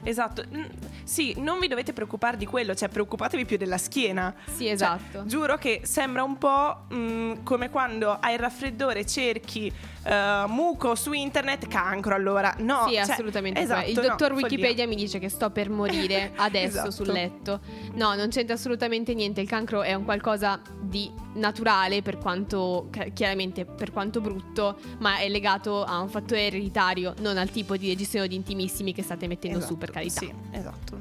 [0.04, 0.43] Esatto.
[0.54, 0.64] Mm,
[1.04, 4.34] Sì, non vi dovete preoccupare di quello, cioè preoccupatevi più della schiena.
[4.45, 5.26] Sì, Cioè, esatto.
[5.26, 9.72] giuro che sembra un po' mm, come quando hai il raffreddore, cerchi
[10.06, 12.56] eh, muco su internet, cancro allora.
[12.60, 13.60] No, sì, cioè, assolutamente.
[13.60, 14.43] esatto, il no, dottor follia.
[14.47, 16.91] Wikipedia mi dice che sto per morire adesso Esatto.
[16.91, 17.60] sul letto.
[17.95, 19.41] No, non c'entra assolutamente niente.
[19.41, 25.28] Il cancro è un qualcosa di naturale, per quanto chiaramente per quanto brutto, ma è
[25.28, 29.60] legato a un fattore ereditario, non al tipo di reggiseno di intimissimi che state mettendo
[29.60, 30.20] su, per carità.
[30.20, 31.00] Sì, esatto.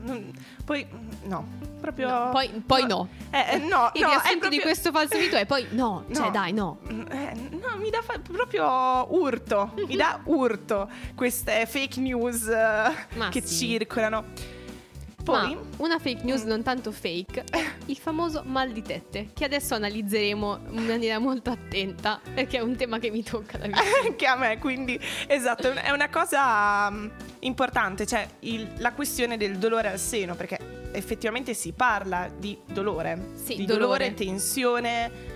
[0.65, 0.87] Poi,
[1.25, 1.47] no,
[1.81, 2.09] proprio...
[2.09, 3.09] No, poi, poi no.
[3.31, 6.27] Eh, eh, no, Il no, riassunto proprio- di questo falso mito è poi no, cioè
[6.27, 6.31] No.
[6.31, 6.79] dai, no.
[6.89, 13.29] Eh, no, mi dà fa- proprio urto, mi dà urto queste fake news eh, Ma
[13.31, 13.67] che sì.
[13.69, 14.25] circolano.
[15.23, 17.45] Poi, Ma una fake news non tanto fake
[17.87, 22.75] il famoso mal di tette, che adesso analizzeremo in maniera molto attenta, perché è un
[22.77, 23.67] tema che mi tocca da
[24.05, 24.99] anche a me, quindi
[25.29, 27.07] esatto, è una cosa mm,
[27.41, 30.59] importante, cioè il- la questione del dolore al seno, perché
[30.93, 34.13] effettivamente si parla di dolore, Sì, di dolore.
[34.15, 35.32] tensione,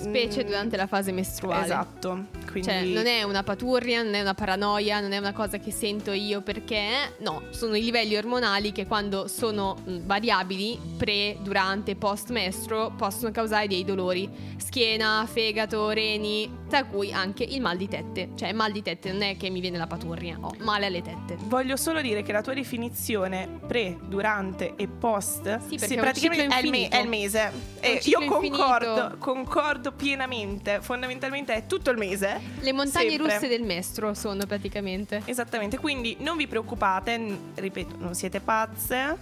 [0.00, 1.64] Specie mm, durante la fase mestruale.
[1.64, 5.58] Esatto, quindi Cioè, non è una paturria, non è una paranoia, non è una cosa
[5.58, 11.36] che sento io perché no, sono i livelli ormonali che quando sono mh, variabili, pre,
[11.40, 14.28] durante, post mestro, possono causare dei dolori.
[14.56, 18.30] Schiena, fegato, reni, tra cui anche il mal di tette.
[18.36, 21.36] Cioè, mal di tette non è che mi viene la paturria, ho male alle tette.
[21.42, 25.98] Voglio solo dire che la tua definizione pre, durante e post Sì, perché sì, è
[25.98, 27.50] praticamente è il, me- è il mese.
[27.80, 29.16] E io concordo, infinito.
[29.18, 30.80] concordo pienamente.
[30.80, 32.40] Fondamentalmente è tutto il mese.
[32.60, 33.34] Le montagne Sempre.
[33.34, 35.22] russe del mestro sono praticamente.
[35.24, 39.16] Esattamente, quindi non vi preoccupate, ripeto, non siete pazze,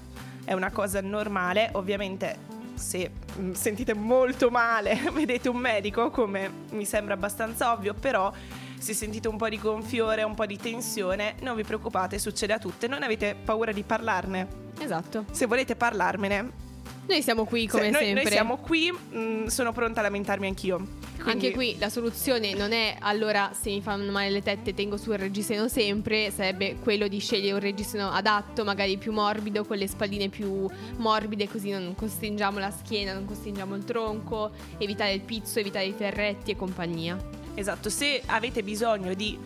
[0.44, 6.84] è una cosa normale, ovviamente se mm, sentite molto male vedete un medico, come mi
[6.84, 8.32] sembra abbastanza ovvio, però
[8.78, 12.58] se sentite un po' di gonfiore, un po' di tensione, non vi preoccupate, succede a
[12.58, 14.66] tutte, non avete paura di parlarne.
[14.78, 15.24] Esatto.
[15.32, 16.67] Se volete parlarmene,
[17.08, 18.22] Noi siamo qui come se- noi, sempre.
[18.22, 20.76] noi siamo qui, mm, sono pronta a lamentarmi anch'io.
[21.14, 24.98] Quindi- Anche qui la soluzione non è allora se mi fanno male le tette tengo
[24.98, 29.88] sul reggiseno sempre, sarebbe quello di scegliere un reggiseno adatto, magari più morbido, con le
[29.88, 35.58] spalline più morbide così non costringiamo la schiena, non costringiamo il tronco, evitare il pizzo,
[35.60, 37.16] evitare i ferretti e compagnia.
[37.54, 39.36] Esatto, se avete bisogno di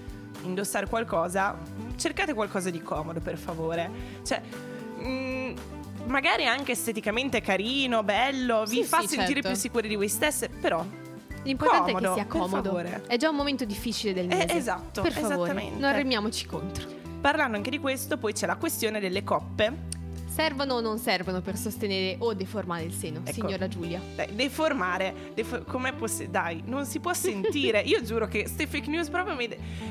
[0.43, 1.57] indossare qualcosa,
[1.97, 3.89] cercate qualcosa di comodo, per favore.
[4.25, 4.43] Cioè,
[5.01, 5.55] mm,
[6.07, 9.49] magari anche esteticamente carino, bello, vi Sì, fa sì, sentire certo.
[9.49, 10.85] più sicuri di voi stesse, però
[11.45, 12.79] L'importante è Comodo, che sia comodo.
[13.09, 14.55] È già un momento difficile del Eh, mese.
[14.57, 16.89] esatto, Per favore, non remiamoci contro.
[17.21, 19.91] parlando anche di questo, poi c'è la questione delle coppe.
[20.33, 23.33] Servono o non servono per sostenere o deformare il seno, Ecco.
[23.33, 24.01] signora Giulia?
[24.15, 26.31] Dai, deformare, defo- com'è possibile?
[26.31, 27.81] Dai, non si può sentire.
[27.85, 29.49] Io giuro che queste fake news proprio mi,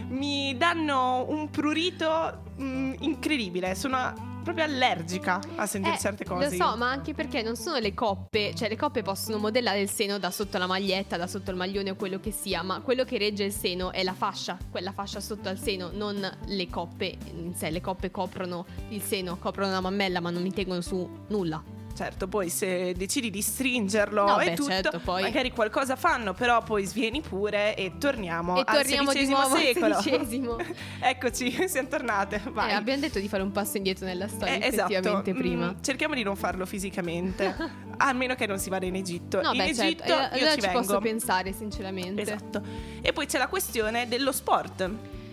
[0.07, 3.75] mi danno un prurito mm, incredibile.
[3.75, 6.57] Sono proprio allergica a sentire Eh, certe cose.
[6.57, 9.89] Lo so, ma anche perché non sono le coppe, cioè le coppe possono modellare il
[9.89, 13.03] seno da sotto la maglietta, da sotto il maglione o quello che sia, ma quello
[13.03, 17.17] che regge il seno è la fascia, quella fascia sotto al seno, non le coppe
[17.33, 17.69] in sé.
[17.69, 21.79] Le coppe coprono il seno, coprono la mammella, ma non mi tengono su nulla.
[21.93, 25.21] Certo, poi se decidi di stringerlo No, e beh, tutto, certo, poi.
[25.23, 29.57] magari qualcosa fanno, però poi svieni pure e torniamo E al torniamo di XVI al
[29.57, 29.95] secolo.
[29.97, 30.75] XVI.
[31.01, 32.41] Eccoci, siamo tornate.
[32.45, 34.91] Eh, abbiamo detto di fare un passo indietro nella storia, Eh, esatto.
[34.91, 35.75] effettivamente, Mm, prima.
[35.81, 37.55] cerchiamo di non farlo fisicamente,
[37.97, 39.41] a meno che non si vada in Egitto.
[39.41, 40.35] No, in beh, Egitto certo.
[40.35, 42.21] eh, io allora ci ci posso pensare, sinceramente.
[42.21, 42.61] Esatto.
[43.01, 44.81] E poi c'è la questione dello sport.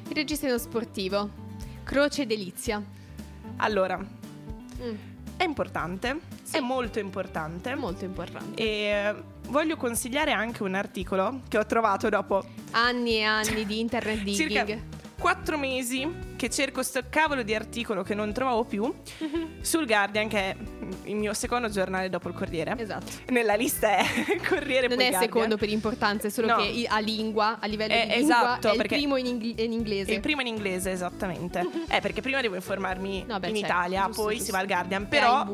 [0.09, 1.31] Il registro sportivo.
[1.85, 2.83] Croce delizia.
[3.59, 4.17] Allora,
[4.81, 4.95] Mm,
[5.39, 6.57] è importante, Sì.
[6.57, 7.75] è molto importante.
[7.75, 8.61] molto importante.
[8.61, 9.15] E eh,
[9.49, 14.65] voglio consigliare anche un articolo che ho trovato dopo Anni e anni di internet circa
[14.65, 14.83] digging.
[15.19, 18.93] Quattro mesi che cerco sto cavolo di articolo che non trovavo più
[19.61, 20.57] sul Guardian, che è
[21.05, 22.75] il mio secondo giornale dopo il Corriere.
[22.79, 23.07] Esatto.
[23.29, 24.05] Nella lista è
[24.49, 25.23] Corriere Non è Guardian.
[25.23, 26.57] secondo per importanza, è solo No.
[26.57, 29.73] che a lingua, a livello Eh, di lingua, esatto, è il primo in, ingl- in
[29.73, 30.13] inglese.
[30.13, 31.67] Il primo in inglese, esattamente.
[31.91, 34.45] eh, perché prima devo informarmi No, beh, in certo, Italia, giusto, poi giusto.
[34.47, 35.09] si va al Guardian.
[35.09, 35.47] Però,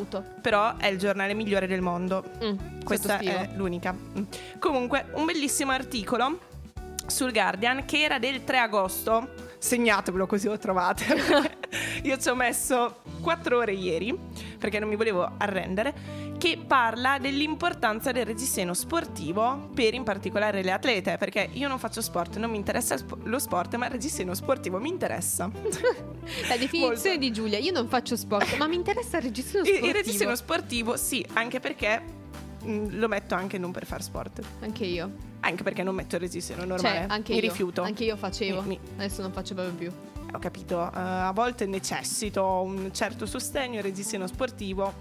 [0.42, 2.22] però è il giornale migliore del mondo.
[2.44, 3.92] Mm, Questa è l'unica.
[3.92, 4.22] Mm.
[4.58, 6.38] Comunque, un bellissimo articolo
[7.06, 9.28] sul Guardian che era del 3 agosto.
[9.64, 11.06] Segnatevelo così lo trovate.
[12.04, 14.14] Io ci ho messo 4 ore ieri
[14.58, 15.94] perché non mi volevo arrendere.
[16.36, 21.16] Che parla dell'importanza del reggiseno sportivo per in particolare le atlete.
[21.16, 24.90] Perché io non faccio sport, non mi interessa lo sport, ma il reggiseno sportivo mi
[24.90, 25.50] interessa.
[26.46, 27.16] La definizione Molto.
[27.16, 29.86] di Giulia, io non faccio sport, ma mi interessa il registro Il, sportivo.
[29.86, 32.02] il reggiseno sportivo, sì, anche perché
[32.66, 34.40] lo metto anche non per fare sport.
[34.60, 35.10] Anche io.
[35.40, 36.98] Anche perché non metto il reggiseno normale.
[37.00, 37.48] Cioè, anche mi io.
[37.48, 37.82] rifiuto.
[37.82, 38.62] Anche io facevo.
[38.62, 39.92] Mi- Adesso non faccio proprio più.
[40.32, 44.92] Ho capito, eh, a volte necessito un certo sostegno, il reggiseno sportivo.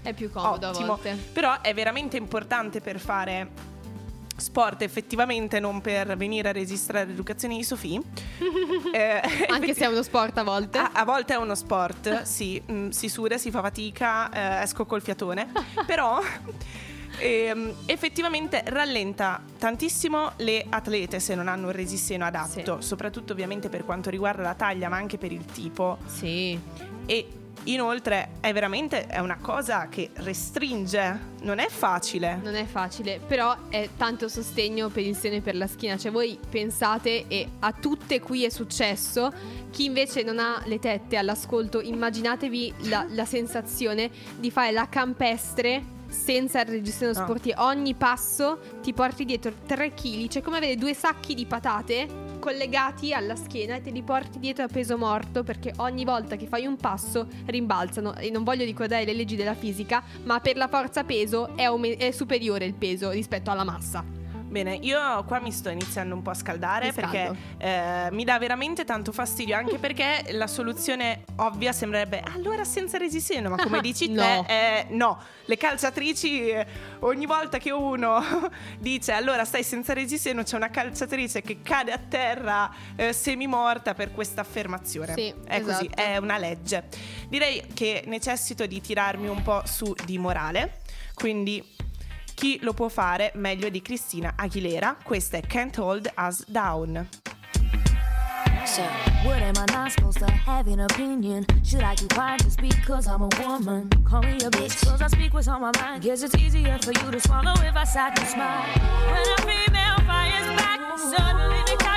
[0.00, 0.84] È più comodo Ottimo.
[0.84, 1.14] a volte.
[1.32, 3.76] Però è veramente importante per fare
[4.36, 8.00] sport effettivamente, non per venire a registrare l'educazione di Sofì.
[8.90, 10.78] Eh, Anche se è uno sport a volte.
[10.78, 14.86] A, a volte è uno sport, sì, mm, si suda, si fa fatica, eh, esco
[14.86, 15.50] col fiatone,
[15.84, 16.18] però
[17.18, 23.84] ehm, effettivamente rallenta tantissimo le atlete se non hanno un reggiseno adatto, soprattutto ovviamente per
[23.84, 25.98] quanto riguarda la taglia, ma anche per il tipo.
[26.06, 26.58] Sì.
[27.06, 27.28] E
[27.64, 32.38] inoltre è veramente è una cosa che restringe, non è facile.
[32.42, 35.96] Non è facile, però è tanto sostegno per il seno e per la schiena.
[35.96, 39.32] Cioè, voi pensate, e a tutte qui è successo,
[39.70, 45.96] chi invece non ha le tette all'ascolto, immaginatevi la, la sensazione di fare la campestre
[46.08, 47.22] senza il reggiseno No.
[47.24, 47.62] sportivo.
[47.64, 53.12] Ogni passo ti porti dietro 3 kg, cioè come avere due sacchi di patate collegati
[53.12, 56.66] alla schiena e te li porti dietro a peso morto perché ogni volta che fai
[56.66, 61.02] un passo rimbalzano e non voglio ricordare le leggi della fisica ma per la forza
[61.02, 64.04] peso è, aume- è superiore il peso rispetto alla massa
[64.48, 68.38] Bene, io qua mi sto iniziando un po' a scaldare Mi perché eh, mi dà
[68.38, 74.06] veramente tanto fastidio, anche perché la soluzione ovvia sembrerebbe allora senza resiseno, ma come dici
[74.08, 74.44] No.
[74.46, 76.66] te, eh, no, le calciatrici eh,
[77.00, 78.22] ogni volta che uno
[78.80, 84.12] dice allora stai senza resiseno c'è una calciatrice che cade a terra eh, semimorta per
[84.12, 85.12] questa affermazione.
[85.12, 86.02] Sì, è così, esatto.
[86.02, 86.84] è una legge.
[87.28, 90.80] Direi che necessito di tirarmi un po' su di morale,
[91.14, 91.76] quindi
[92.38, 94.96] chi lo può fare meglio di Cristina Aguilera?
[95.02, 97.08] Questa è Can't Hold Us Down.
[98.64, 98.82] So,
[99.24, 101.44] what am I not supposed to have an opinion?
[101.64, 103.88] Should I keep quiet just because I'm a woman?
[104.04, 106.04] Call me a bitch cause I speak what's on my mind.
[106.04, 108.62] Guess it's easier for you to swallow if I sat and smile.
[109.10, 111.87] When a female fires back, suddenly the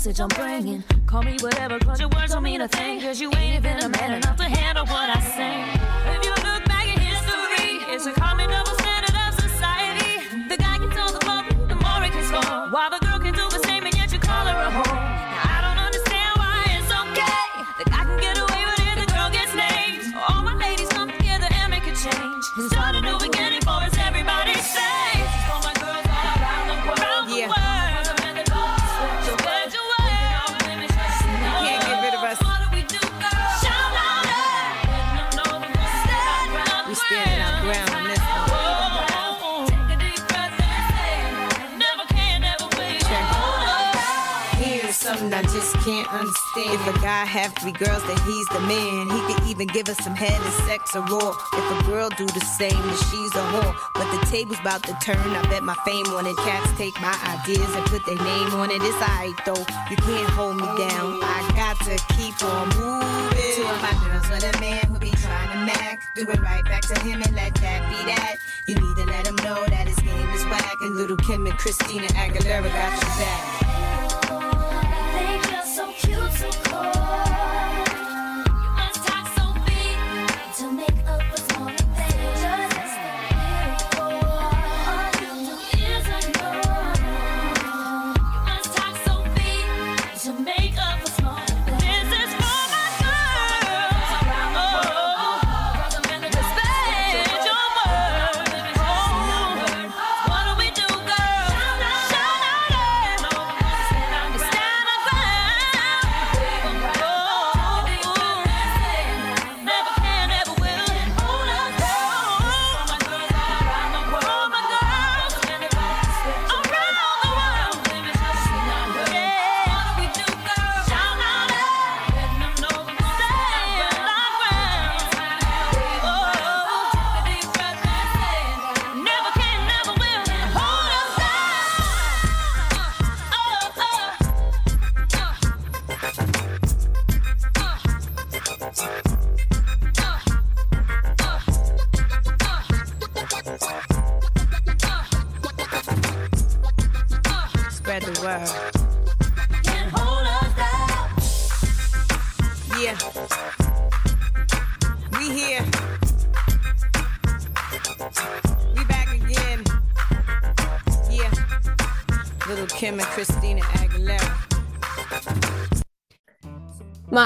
[0.00, 0.82] message I'm bringing?
[1.04, 3.02] Call me whatever, your words don't mean a thing.
[3.02, 5.49] Cause you ain't even a man enough to handle what I say.
[45.90, 46.70] Can't understand.
[46.70, 49.10] If a guy have three girls, then he's the man.
[49.10, 51.34] He could even give us some head and sex or raw.
[51.52, 53.74] If a girl do the same, then she's a whore.
[53.94, 55.18] But the table's about to turn.
[55.18, 56.36] I bet my fame on it.
[56.46, 58.78] Cats take my ideas and put their name on it.
[58.78, 59.66] It's alright though.
[59.90, 61.18] You can't hold me down.
[61.26, 63.50] I got to keep on moving.
[63.58, 65.98] Two of my girls with a man who be trying to mac.
[66.14, 68.36] Do it right back to him and let that be that.
[68.68, 70.76] You need to let him know that his game is whack.
[70.82, 73.59] And little Kim and Christina Aguilera got your back.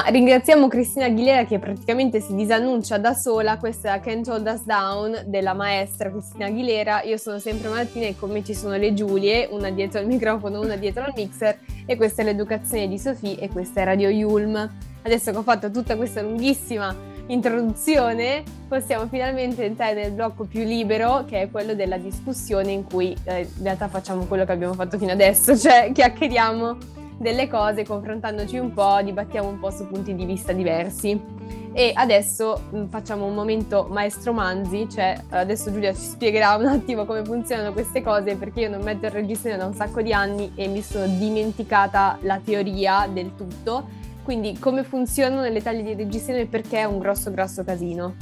[0.07, 5.23] Ringraziamo Cristina Aguilera che praticamente si disannuncia da sola, questa è Can't Hold Us Down
[5.25, 7.03] della maestra Cristina Aguilera.
[7.05, 10.61] Io sono sempre Martina e con me ci sono le Giulie, una dietro al microfono,
[10.61, 14.71] una dietro al mixer e questa è l'educazione di Sofì e questa è Radio Yulm.
[15.03, 16.95] Adesso che ho fatto tutta questa lunghissima
[17.29, 23.17] introduzione, possiamo finalmente entrare nel blocco più libero che è quello della discussione in cui
[23.25, 26.77] eh, in realtà facciamo quello che abbiamo fatto fino adesso, cioè chiacchieriamo
[27.19, 31.21] delle cose, confrontandoci un po', dibattiamo un po' su punti di vista diversi.
[31.73, 37.05] E adesso mh, facciamo un momento maestro Manzi, cioè adesso Giulia ci spiegherà un attimo
[37.05, 40.53] come funzionano queste cose perché io non metto il registrazione da un sacco di anni
[40.55, 44.03] e mi sono dimenticata la teoria del tutto.
[44.23, 48.15] Quindi come funzionano le taglie di registrazione e perché è un grosso grosso casino.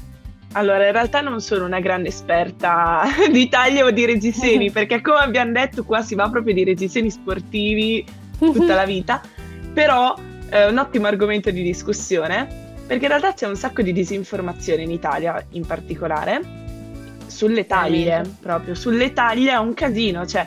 [0.55, 5.18] Allora, in realtà non sono una grande esperta di taglie o di reggiseni, perché come
[5.18, 8.05] abbiamo detto qua si va proprio di reggiseni sportivi
[8.51, 9.20] tutta la vita,
[9.72, 10.14] però
[10.49, 12.47] è un ottimo argomento di discussione,
[12.86, 16.40] perché in realtà c'è un sacco di disinformazione in Italia in particolare,
[17.26, 20.47] sulle taglie, proprio, sulle taglie è un casino, cioè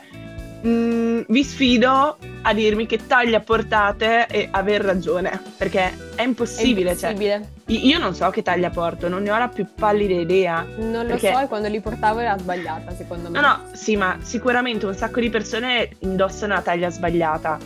[0.61, 6.95] mh, vi sfido a dirmi che taglia portate e aver ragione, perché è impossibile, è
[6.95, 7.49] cioè, impossibile.
[7.67, 10.63] i- io non so che taglia porto, non ne ho la più pallida idea.
[10.77, 13.39] Non lo so e quando li portavo era sbagliata secondo me.
[13.39, 17.57] No, no, sì, ma sicuramente un sacco di persone indossano la taglia sbagliata.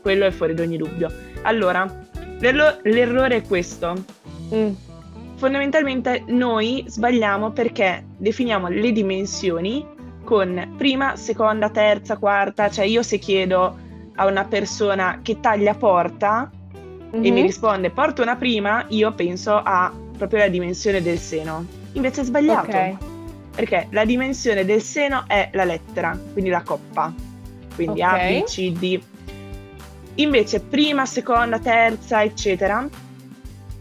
[0.00, 1.10] Quello è fuori da ogni dubbio.
[1.42, 1.86] Allora,
[2.40, 3.94] l'erro- l'errore è questo.
[4.54, 4.70] Mm.
[5.36, 9.86] Fondamentalmente noi sbagliamo perché definiamo le dimensioni
[10.24, 12.68] con prima, seconda, terza, quarta.
[12.70, 13.76] Cioè io se chiedo
[14.16, 16.50] a una persona che taglia porta
[17.12, 17.42] e mi Mhm.
[17.42, 21.64] risponde porta una prima, io penso a proprio la dimensione del seno.
[21.92, 22.68] Invece è sbagliato.
[22.76, 22.96] Ok.
[23.54, 27.12] Perché la dimensione del seno è la lettera, quindi la coppa.
[27.74, 28.28] Quindi A, Ok.
[28.28, 29.00] B, C, D.
[30.18, 32.86] Invece prima, seconda, terza, eccetera,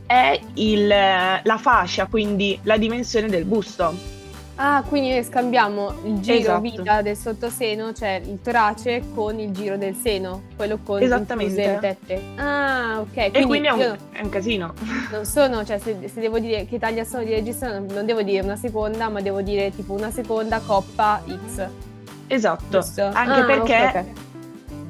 [0.05, 4.15] è il- la fascia, quindi la dimensione del busto.
[4.59, 6.61] Ah, quindi noi scambiamo il giro Esatto.
[6.61, 12.21] vita del sottoseno, cioè il torace, con il giro del seno, quello con le tette.
[12.37, 13.13] Ah, ok.
[13.13, 14.73] Quindi, e quindi è un, è un casino.
[15.11, 18.43] non sono, cioè se, se devo dire che taglia sono di regista, non, devo dire
[18.43, 21.67] una seconda, ma devo dire tipo una seconda coppa X.
[22.25, 22.63] Esatto.
[22.79, 23.03] Giusto?
[23.13, 24.05] Anche Ah, perché ok, ok.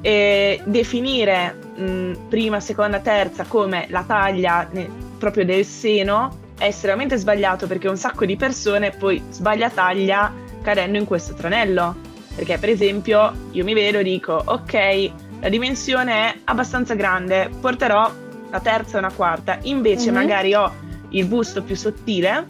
[0.00, 4.88] Eh, definire mh, prima, seconda, terza come la taglia ne-
[5.18, 10.32] proprio del seno è estremamente sbagliato perché un sacco di persone poi sbaglia taglia
[10.62, 11.94] cadendo in questo tranello.
[12.34, 18.10] Perché per esempio io mi vedo e dico ok, la dimensione è abbastanza grande, porterò
[18.50, 20.14] la terza e una quarta, invece Mhm.
[20.16, 20.72] magari ho
[21.10, 22.44] il busto più sottile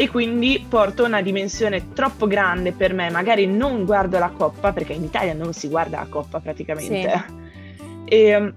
[0.00, 4.92] e quindi porto una dimensione troppo grande per me, magari non guardo la coppa perché
[4.92, 7.46] in Italia non si guarda la coppa praticamente.
[8.10, 8.54] E,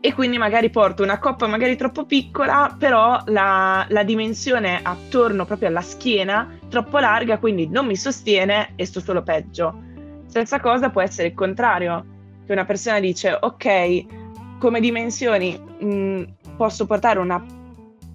[0.00, 5.68] e quindi magari porto una coppa magari troppo piccola, però la, la dimensione attorno proprio
[5.68, 9.82] alla schiena troppo larga, quindi non mi sostiene e sto solo peggio.
[10.28, 12.06] Stessa cosa può essere il contrario,
[12.46, 16.22] che una persona dice ok, come dimensioni mh,
[16.56, 17.44] posso portare una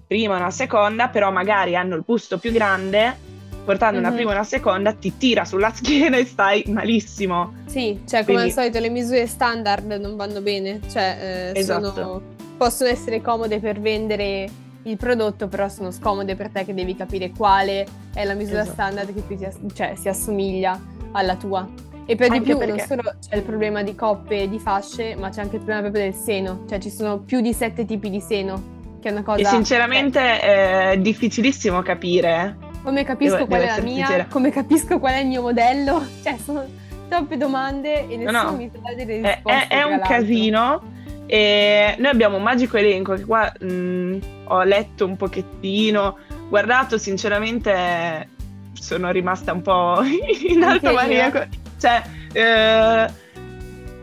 [0.06, 3.16] prima e una seconda, però magari hanno il busto più grande,
[3.64, 4.14] portando una Mhm.
[4.14, 7.54] prima e una seconda ti tira sulla schiena e stai malissimo.
[7.66, 11.92] Sì, cioè come Quindi- al solito le misure standard non vanno bene, cioè eh, Esatto.
[11.92, 12.22] sono-
[12.56, 14.48] possono essere comode per vendere
[14.84, 17.84] il prodotto, però sono scomode per te che devi capire quale
[18.14, 18.74] è la misura Esatto.
[18.74, 20.80] standard che più ti ass- cioè, si assomiglia
[21.12, 21.68] alla tua.
[22.08, 24.60] E per di Anche più non perché- solo c'è il problema di coppe e di
[24.60, 27.84] fasce, ma c'è anche il problema proprio del seno, cioè ci sono più di sette
[27.84, 28.74] tipi di seno,
[29.06, 29.40] che è una cosa...
[29.40, 32.56] E sinceramente è difficilissimo capire.
[32.82, 34.26] Come capisco Devo- qual è la mia, sincera.
[34.28, 36.64] come capisco qual è il mio modello, cioè sono
[37.08, 38.56] troppe domande e No, nessuno no.
[38.56, 39.42] mi sa delle risposte.
[39.52, 40.08] è- è un l'altro.
[40.08, 40.82] casino.
[41.28, 48.28] E noi abbiamo un magico elenco che qua mh, ho letto un pochettino, guardato, sinceramente
[48.74, 50.00] sono rimasta un po'
[50.48, 51.42] in alto maniaco.
[51.80, 52.02] Cioè,
[52.32, 53.10] eh,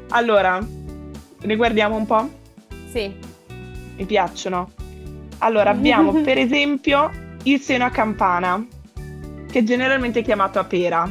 [0.10, 0.60] allora,
[1.42, 2.30] ne guardiamo un po'?
[2.92, 3.14] Sì,
[3.96, 4.70] Mi piacciono.
[5.44, 7.12] Allora, abbiamo per esempio
[7.44, 8.66] il seno a campana,
[9.52, 11.10] che generalmente è chiamato a pera.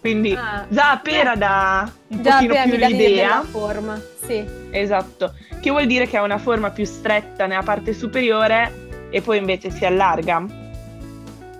[0.00, 4.44] Quindi Ah, già a pera dà un già pochino più l'idea forma, sì.
[4.70, 9.38] Esatto, che vuol dire che ha una forma più stretta nella parte superiore e poi
[9.38, 10.44] invece si allarga.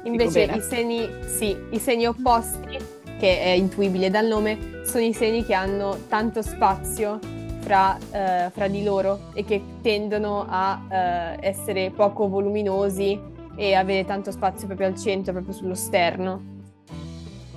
[0.03, 2.77] Invece i seni, sì, i seni opposti,
[3.19, 7.19] che è intuibile dal nome, sono i seni che hanno tanto spazio
[7.65, 13.19] fra, eh, fra di loro e che tendono a eh, essere poco voluminosi
[13.57, 16.53] e avere tanto spazio proprio al centro, proprio sullo sterno.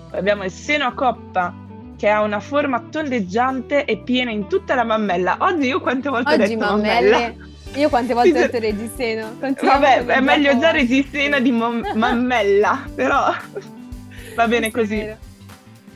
[0.09, 1.53] Poi abbiamo il seno a coppa,
[1.97, 5.37] che ha una forma tondeggiante e piena in tutta la mammella.
[5.41, 7.45] Oggi io quante volte ho Oggi detto mammelle, mammella?
[7.75, 9.27] io quante volte ho detto reggiseno?
[9.39, 13.25] Continuiamo Vabbè, è meglio già resistena di mom- mammella, però
[14.35, 15.25] va bene così.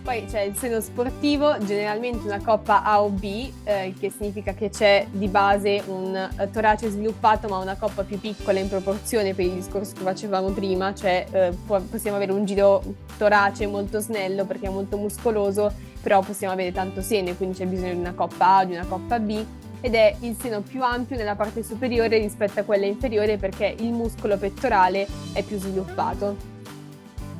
[0.03, 4.69] Poi c'è il seno sportivo, generalmente una coppa A o B, eh, che significa che
[4.69, 9.45] c'è di base un eh, torace sviluppato ma una coppa più piccola in proporzione per
[9.45, 12.81] il discorso che facevamo prima, cioè eh, possiamo avere un giro
[13.17, 15.71] torace molto snello perché è molto muscoloso,
[16.01, 18.73] però possiamo avere tanto seno e quindi c'è bisogno di una coppa A o di
[18.73, 19.45] una coppa B
[19.81, 23.91] ed è il seno più ampio nella parte superiore rispetto a quella inferiore perché il
[23.91, 26.50] muscolo pettorale è più sviluppato.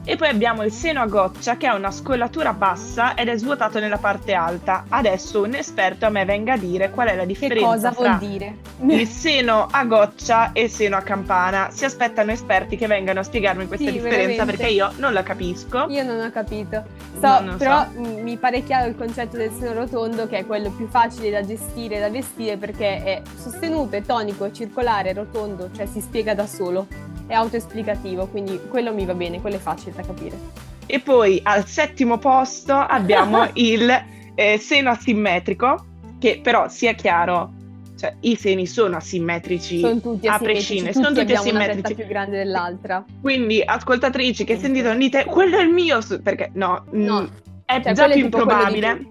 [0.04, 3.80] E poi abbiamo il seno a goccia che ha una scollatura bassa ed è svuotato
[3.80, 4.86] nella parte alta.
[4.90, 8.18] Adesso un esperto a me venga a dire qual è la Che differenza cosa fra
[8.18, 8.58] vuol dire?
[8.88, 11.70] il seno a goccia e il seno a campana.
[11.72, 14.58] Si aspettano esperti che vengano a spiegarmi questa Sì, differenza veramente.
[14.58, 15.86] perché io non la capisco.
[15.90, 16.84] Io non ho capito.
[17.20, 18.00] So, No, non però so.
[18.00, 21.46] mh, mi pare chiaro il concetto del seno rotondo che è quello più facile da
[21.46, 26.02] gestire e da vestire perché è sostenuto, è tonico, è circolare, è rotondo, cioè si
[26.02, 26.88] spiega da solo,
[27.32, 30.38] è autoesplicativo, quindi quello mi va bene, quello è facile da capire.
[30.86, 33.90] E poi al settimo posto abbiamo il
[34.36, 35.86] eh, seno asimmetrico,
[36.20, 37.54] che però sia chiaro,
[37.98, 41.82] cioè i seni sono asimmetrici Sono tutti a prescindere, sono tutti una asimmetrici.
[41.82, 43.06] testa più grande dell'altra.
[43.22, 47.30] Quindi, ascoltatrici che sentite, dite quello è il mio, su-" perché no, No,
[47.64, 49.08] è Cioè, già più improbabile.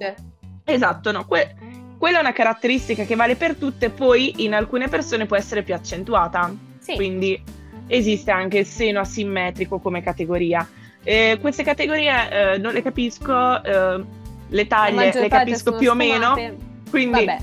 [0.64, 1.54] Esatto, no, que-
[1.96, 5.72] quella è una caratteristica che vale per tutte, poi in alcune persone può essere più
[5.72, 6.54] accentuata.
[6.78, 6.94] Sì.
[6.96, 7.42] Quindi
[7.91, 10.66] esiste anche il seno asimmetrico come categoria.
[11.03, 14.05] Eh, queste categorie eh, non le capisco, eh,
[14.49, 16.57] le taglie le capisco più o meno, sfumate.
[16.91, 17.38] quindi Vabbè,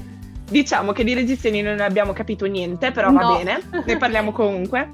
[0.50, 3.20] diciamo che di reggiseni non abbiamo capito niente, però No.
[3.20, 4.90] va bene, ne parliamo comunque.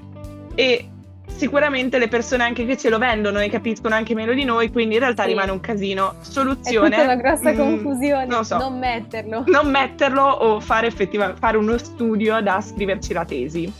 [0.54, 0.88] E
[1.26, 4.94] sicuramente le persone anche che ce lo vendono ne capiscono anche meno di noi, quindi
[4.94, 5.28] in realtà Sì.
[5.30, 6.12] rimane un casino.
[6.12, 6.90] è Soluzione.
[6.90, 8.56] tutta una grossa mm, confusione, non so.
[8.56, 9.44] non metterlo.
[9.48, 13.72] non metterlo o fare effettivamente fare uno studio da scriverci la tesi.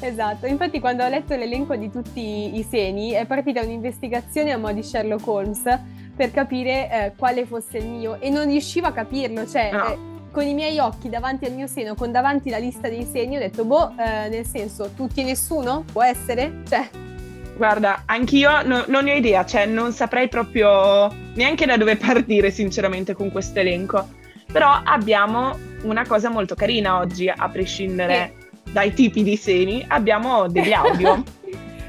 [0.00, 4.72] Esatto, infatti quando ho letto l'elenco di tutti i seni è partita un'investigazione a mo'
[4.72, 5.62] di Sherlock Holmes
[6.14, 9.86] per capire eh, quale fosse il mio e non riuscivo a capirlo, cioè No.
[9.92, 9.98] eh,
[10.30, 13.38] con i miei occhi davanti al mio seno, con davanti la lista dei seni, ho
[13.40, 15.84] detto boh, eh, nel senso tutti e nessuno?
[15.92, 16.62] Può essere?
[16.68, 16.88] Cioè,
[17.56, 22.52] Guarda, anch'io no- non ne ho idea, cioè non saprei proprio neanche da dove partire
[22.52, 24.06] sinceramente con questo elenco.
[24.50, 28.32] Però abbiamo una cosa molto carina oggi, a prescindere
[28.72, 31.22] dai tipi di seni, abbiamo degli audio.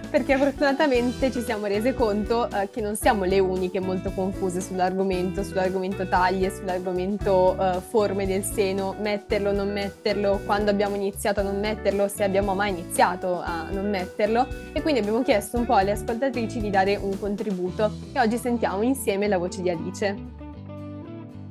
[0.10, 5.44] perché fortunatamente ci siamo rese conto eh, che non siamo le uniche molto confuse sull'argomento,
[5.44, 11.60] sull'argomento taglie, sull'argomento eh, forme del seno, metterlo, non metterlo, quando abbiamo iniziato a non
[11.60, 15.92] metterlo, se abbiamo mai iniziato a non metterlo e quindi abbiamo chiesto un po' alle
[15.92, 20.16] ascoltatrici di dare un contributo e oggi sentiamo insieme la voce di Alice.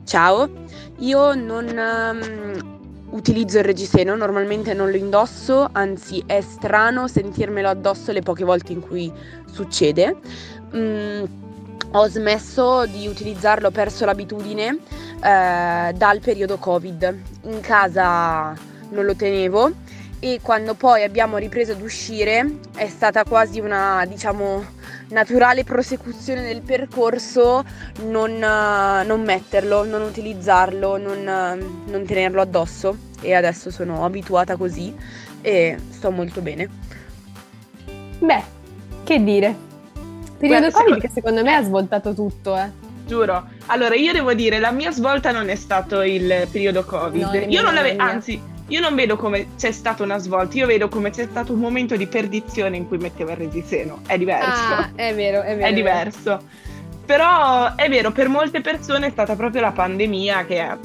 [0.05, 0.49] Ciao,
[0.99, 2.78] io non ehm,
[3.11, 8.73] utilizzo il reggiseno, normalmente non lo indosso, anzi è strano sentirmelo addosso le poche volte
[8.73, 9.13] in cui
[9.51, 10.17] succede.
[10.75, 11.25] Mm,
[11.93, 14.79] ho smesso di utilizzarlo, ho perso l'abitudine
[15.23, 17.17] eh, dal periodo Covid.
[17.45, 18.55] In casa
[18.91, 19.73] non lo tenevo
[20.21, 24.65] e quando poi abbiamo ripreso ad uscire è stata quasi una, diciamo,
[25.11, 27.65] naturale prosecuzione del percorso
[28.05, 34.57] non, eh, non metterlo, non utilizzarlo, non, eh, non tenerlo addosso e adesso sono abituata
[34.57, 34.95] così
[35.41, 36.69] e sto molto bene.
[38.19, 38.43] Beh,
[39.05, 39.67] che dire.
[40.39, 42.71] Periodo Guarda, Covid secondo- che secondo me ha svoltato tutto, eh.
[43.07, 43.49] Giuro.
[43.67, 47.23] Allora, io devo dire, la mia svolta non è stato il periodo Covid.
[47.23, 48.05] No, io non la l'ave- mia.
[48.05, 51.59] anzi, io non vedo come c'è stata una svolta, io vedo come c'è stato un
[51.59, 54.01] momento di perdizione in cui metteva il reggiseno.
[54.07, 54.73] È diverso.
[54.75, 55.67] Ah, è vero, è vero.
[55.67, 56.41] è diverso.
[57.07, 60.79] Però è vero, per molte persone è stata proprio la pandemia che ha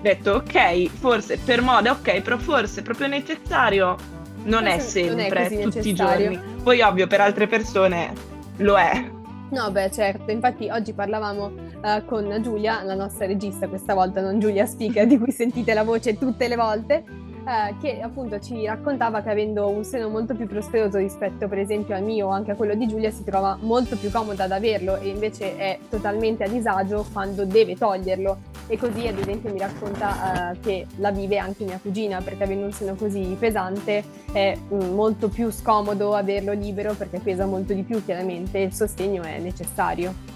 [0.00, 3.96] detto ok, forse per moda ok, però forse proprio necessario
[4.44, 6.40] non è Forse non è sempre, così tutti i giorni.
[6.62, 8.12] Poi ovvio per altre persone
[8.56, 9.10] lo è.
[9.50, 10.30] No, beh, certo.
[10.32, 11.52] Infatti oggi parlavamo
[11.84, 15.84] eh, con Giulia, la nostra regista, questa volta non Giulia Speaker, di cui sentite la
[15.84, 17.04] voce tutte le volte,
[17.46, 21.94] eh, che appunto ci raccontava che avendo un seno molto più prosperoso rispetto per esempio
[21.94, 24.96] al mio o anche a quello di Giulia si trova molto più comoda ad averlo
[24.96, 28.52] e invece è totalmente a disagio quando deve toglierlo.
[28.66, 32.64] E così ad esempio mi racconta eh, che la vive anche mia cugina perché avendo
[32.64, 37.82] un seno così pesante è mm, molto più scomodo averlo libero perché pesa molto di
[37.82, 40.33] più chiaramente e il sostegno è necessario.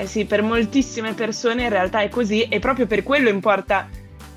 [0.00, 3.86] Eh sì, per moltissime persone in realtà è così e proprio per quello importa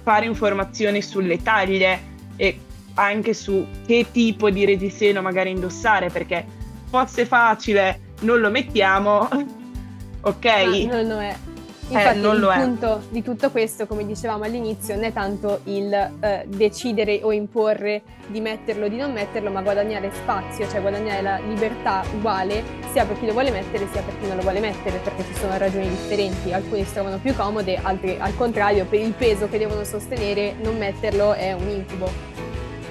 [0.03, 2.01] fare informazioni sulle taglie
[2.36, 2.59] e
[2.95, 6.45] anche su che tipo di reggiseno magari indossare, perché
[6.89, 9.30] fosse facile non lo mettiamo,
[10.20, 10.45] ok?
[10.45, 11.53] Ma non lo è.
[11.98, 12.60] Infatti non il lo è.
[12.60, 18.02] punto di tutto questo, come dicevamo all'inizio, non è tanto il eh, decidere o imporre
[18.28, 23.06] di metterlo o di non metterlo, ma guadagnare spazio, cioè guadagnare la libertà uguale sia
[23.06, 25.58] per chi lo vuole mettere sia per chi non lo vuole mettere, perché ci sono
[25.58, 26.54] ragioni differenti.
[26.54, 30.78] Alcuni si trovano più comode, altri al contrario, per il peso che devono sostenere, non
[30.78, 32.32] metterlo è un incubo.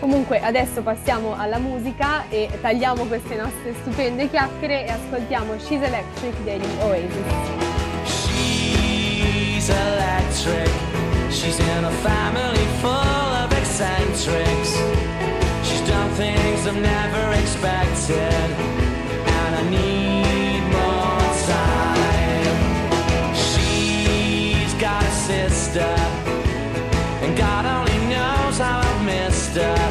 [0.00, 6.42] Comunque adesso passiamo alla musica e tagliamo queste nostre stupende chiacchiere e ascoltiamo She's Electric
[6.42, 7.71] degli Oasis.
[9.62, 10.72] She's electric.
[11.30, 14.70] She's in a family full of eccentrics.
[15.62, 18.48] She's done things I've never expected.
[19.38, 22.56] And I need more time.
[23.36, 25.94] She's got a sister.
[27.22, 29.81] And God only knows how I've missed her.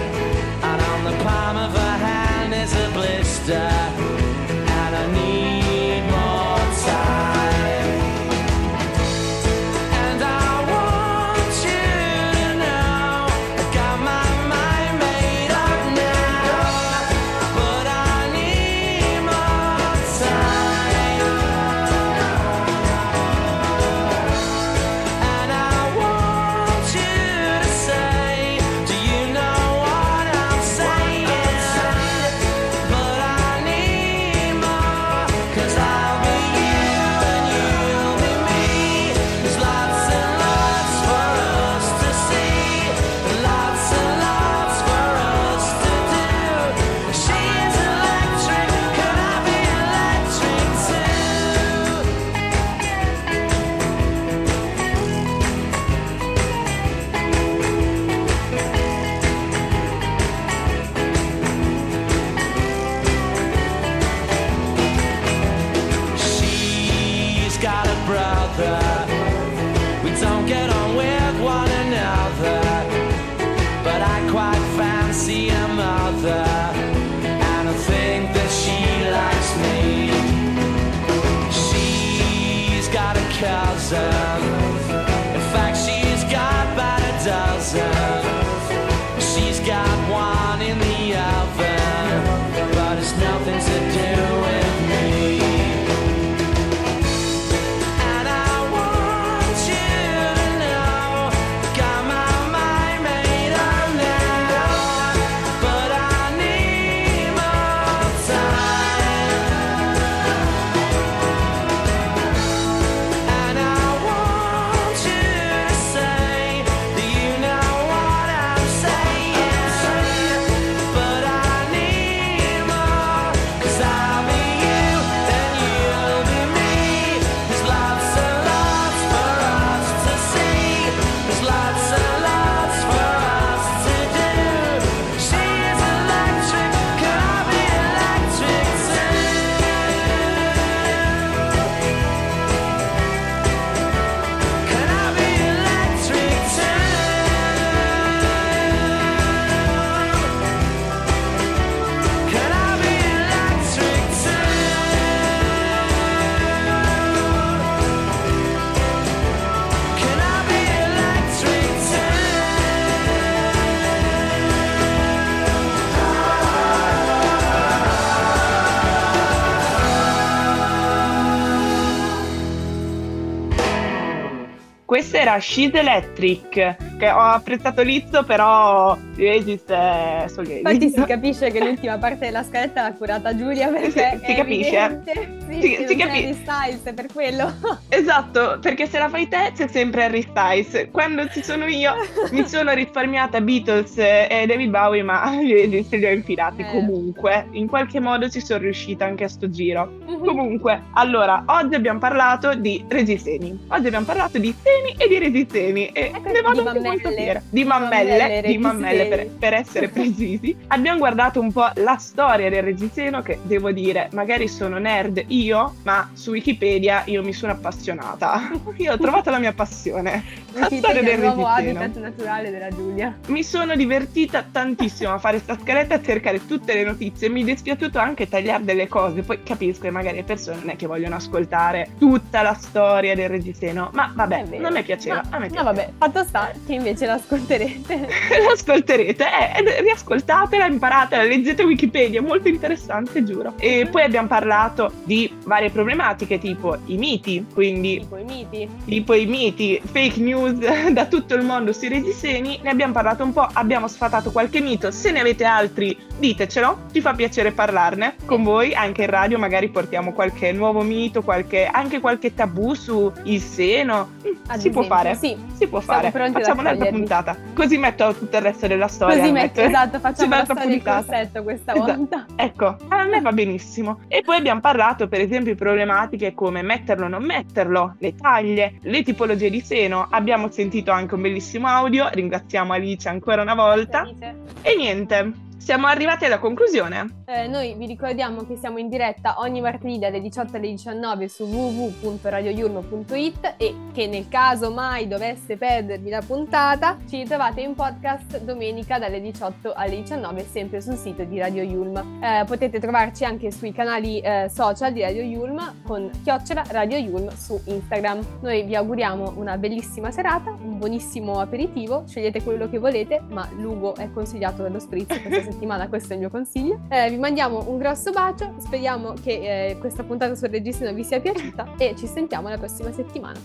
[175.32, 178.98] Era She's Electric, che ho apprezzato l'izzo, però
[179.28, 184.20] Oasis è solo Infatti si capisce che l'ultima parte della scaletta l'ha curata Giulia perché
[184.20, 184.78] Si- si capisce.
[184.78, 185.40] evidente.
[185.50, 187.54] Sì, Si- si non c'è capi- Harry Styles, per quello.
[187.90, 190.88] Esatto, perché se la fai te c'è sempre Harry Styles.
[190.92, 191.94] Quando ci sono io
[192.32, 196.72] mi sono risparmiata Beatles e David Bowie, ma Oasis li ho infilati Eh.
[196.72, 197.48] comunque.
[197.52, 200.00] In qualche modo ci sono riuscita anche a sto giro.
[200.06, 203.66] Comunque, allora, oggi abbiamo parlato di reggiseni.
[203.68, 205.88] Oggi abbiamo parlato di seni e di reggiseni.
[205.88, 207.22] E Ecco, ne vado di anche molto mammelle.
[207.22, 207.40] fiera.
[207.50, 210.56] Di Di mammelle, mammelle, di mammelle per, per essere precisi.
[210.68, 215.76] abbiamo guardato un po' la storia del reggiseno che devo dire, magari sono nerd io,
[215.84, 218.50] ma su Wikipedia io mi sono appassionata.
[218.82, 220.24] Io ho trovato la mia passione.
[220.54, 223.16] La storia del il nuovo habitat naturale della Giulia.
[223.28, 227.30] Mi sono divertita tantissimo a fare sta scaletta, a cercare tutte le notizie.
[227.30, 229.22] Mi è dispiaciuto anche tagliare delle cose.
[229.22, 233.30] Poi capisco che magari le persone non è che vogliono ascoltare tutta la storia del
[233.30, 233.90] reggiseno.
[233.94, 235.22] Ma vabbè, non mi piaceva.
[235.30, 235.64] Ma- a me No, piaceva.
[235.72, 238.08] vabbè, fatto sta che invece l'ascolterete.
[238.50, 243.54] L'ascolterete, eh, riascoltatela, imparatela, leggete Wikipedia, è molto interessante, giuro.
[243.58, 248.70] E poi abbiamo parlato di varie problematiche, tipo i miti, quindi tipo i miti.
[248.86, 250.54] tipo i miti, fake news
[250.92, 254.92] da tutto il mondo sui reggiseni, ne abbiamo parlato un po', abbiamo sfatato qualche mito,
[254.92, 259.70] se ne avete altri ditecelo, ci fa piacere parlarne con voi, anche in radio magari
[259.70, 264.82] portiamo qualche nuovo mito, qualche, anche qualche tabù su il seno, Mm, Ad si può
[264.82, 265.38] esempio, fare, sì.
[265.54, 269.18] si può Siamo fare, facciamo un'altra puntata, così metto tutto il resto della storia.
[269.20, 271.06] Così metto- metto, esatto, facciamo la storia puntata.
[271.06, 271.96] corsetto questa Esatto.
[271.96, 272.26] volta.
[272.36, 274.00] Ecco, a me va benissimo.
[274.08, 278.80] E poi abbiamo parlato, per esempio, di problematiche come metterlo o non metterlo, le taglie,
[278.82, 280.08] le tipologie di seno.
[280.10, 284.00] Abbiamo sentito anche un bellissimo audio, ringraziamo Alice ancora una volta.
[284.02, 284.36] Alice.
[284.62, 285.32] E niente,
[285.62, 287.20] siamo arrivati alla conclusione.
[287.26, 291.44] Eh, noi vi ricordiamo che siamo in diretta ogni martedì dalle 18 alle 19 su
[291.44, 298.98] www.radioyulmo.it e che nel caso mai dovesse perdervi la puntata ci ritrovate in podcast domenica
[298.98, 302.20] dalle 18 alle 19 sempre sul sito di Radio Yulm.
[302.22, 307.30] Eh, potete trovarci anche sui canali eh, social di Radio Yulm con chiocciola Radio Yulm
[307.36, 308.40] su Instagram.
[308.42, 313.94] Noi vi auguriamo una bellissima serata, un buonissimo aperitivo, scegliete quello che volete, ma Lugo
[313.96, 316.82] è consigliato dallo spritz questa settimana, questo è il mio consiglio.
[316.90, 321.20] Eh, vi mandiamo un grosso bacio, speriamo che eh, questa puntata sul registro vi sia
[321.20, 323.40] piaciuta e ci sentiamo la prossima settimana.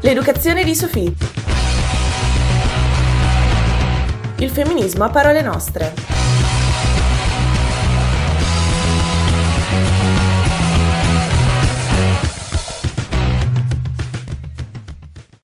[0.00, 1.14] L'educazione di Sofì.
[4.38, 6.27] Il femminismo a parole nostre.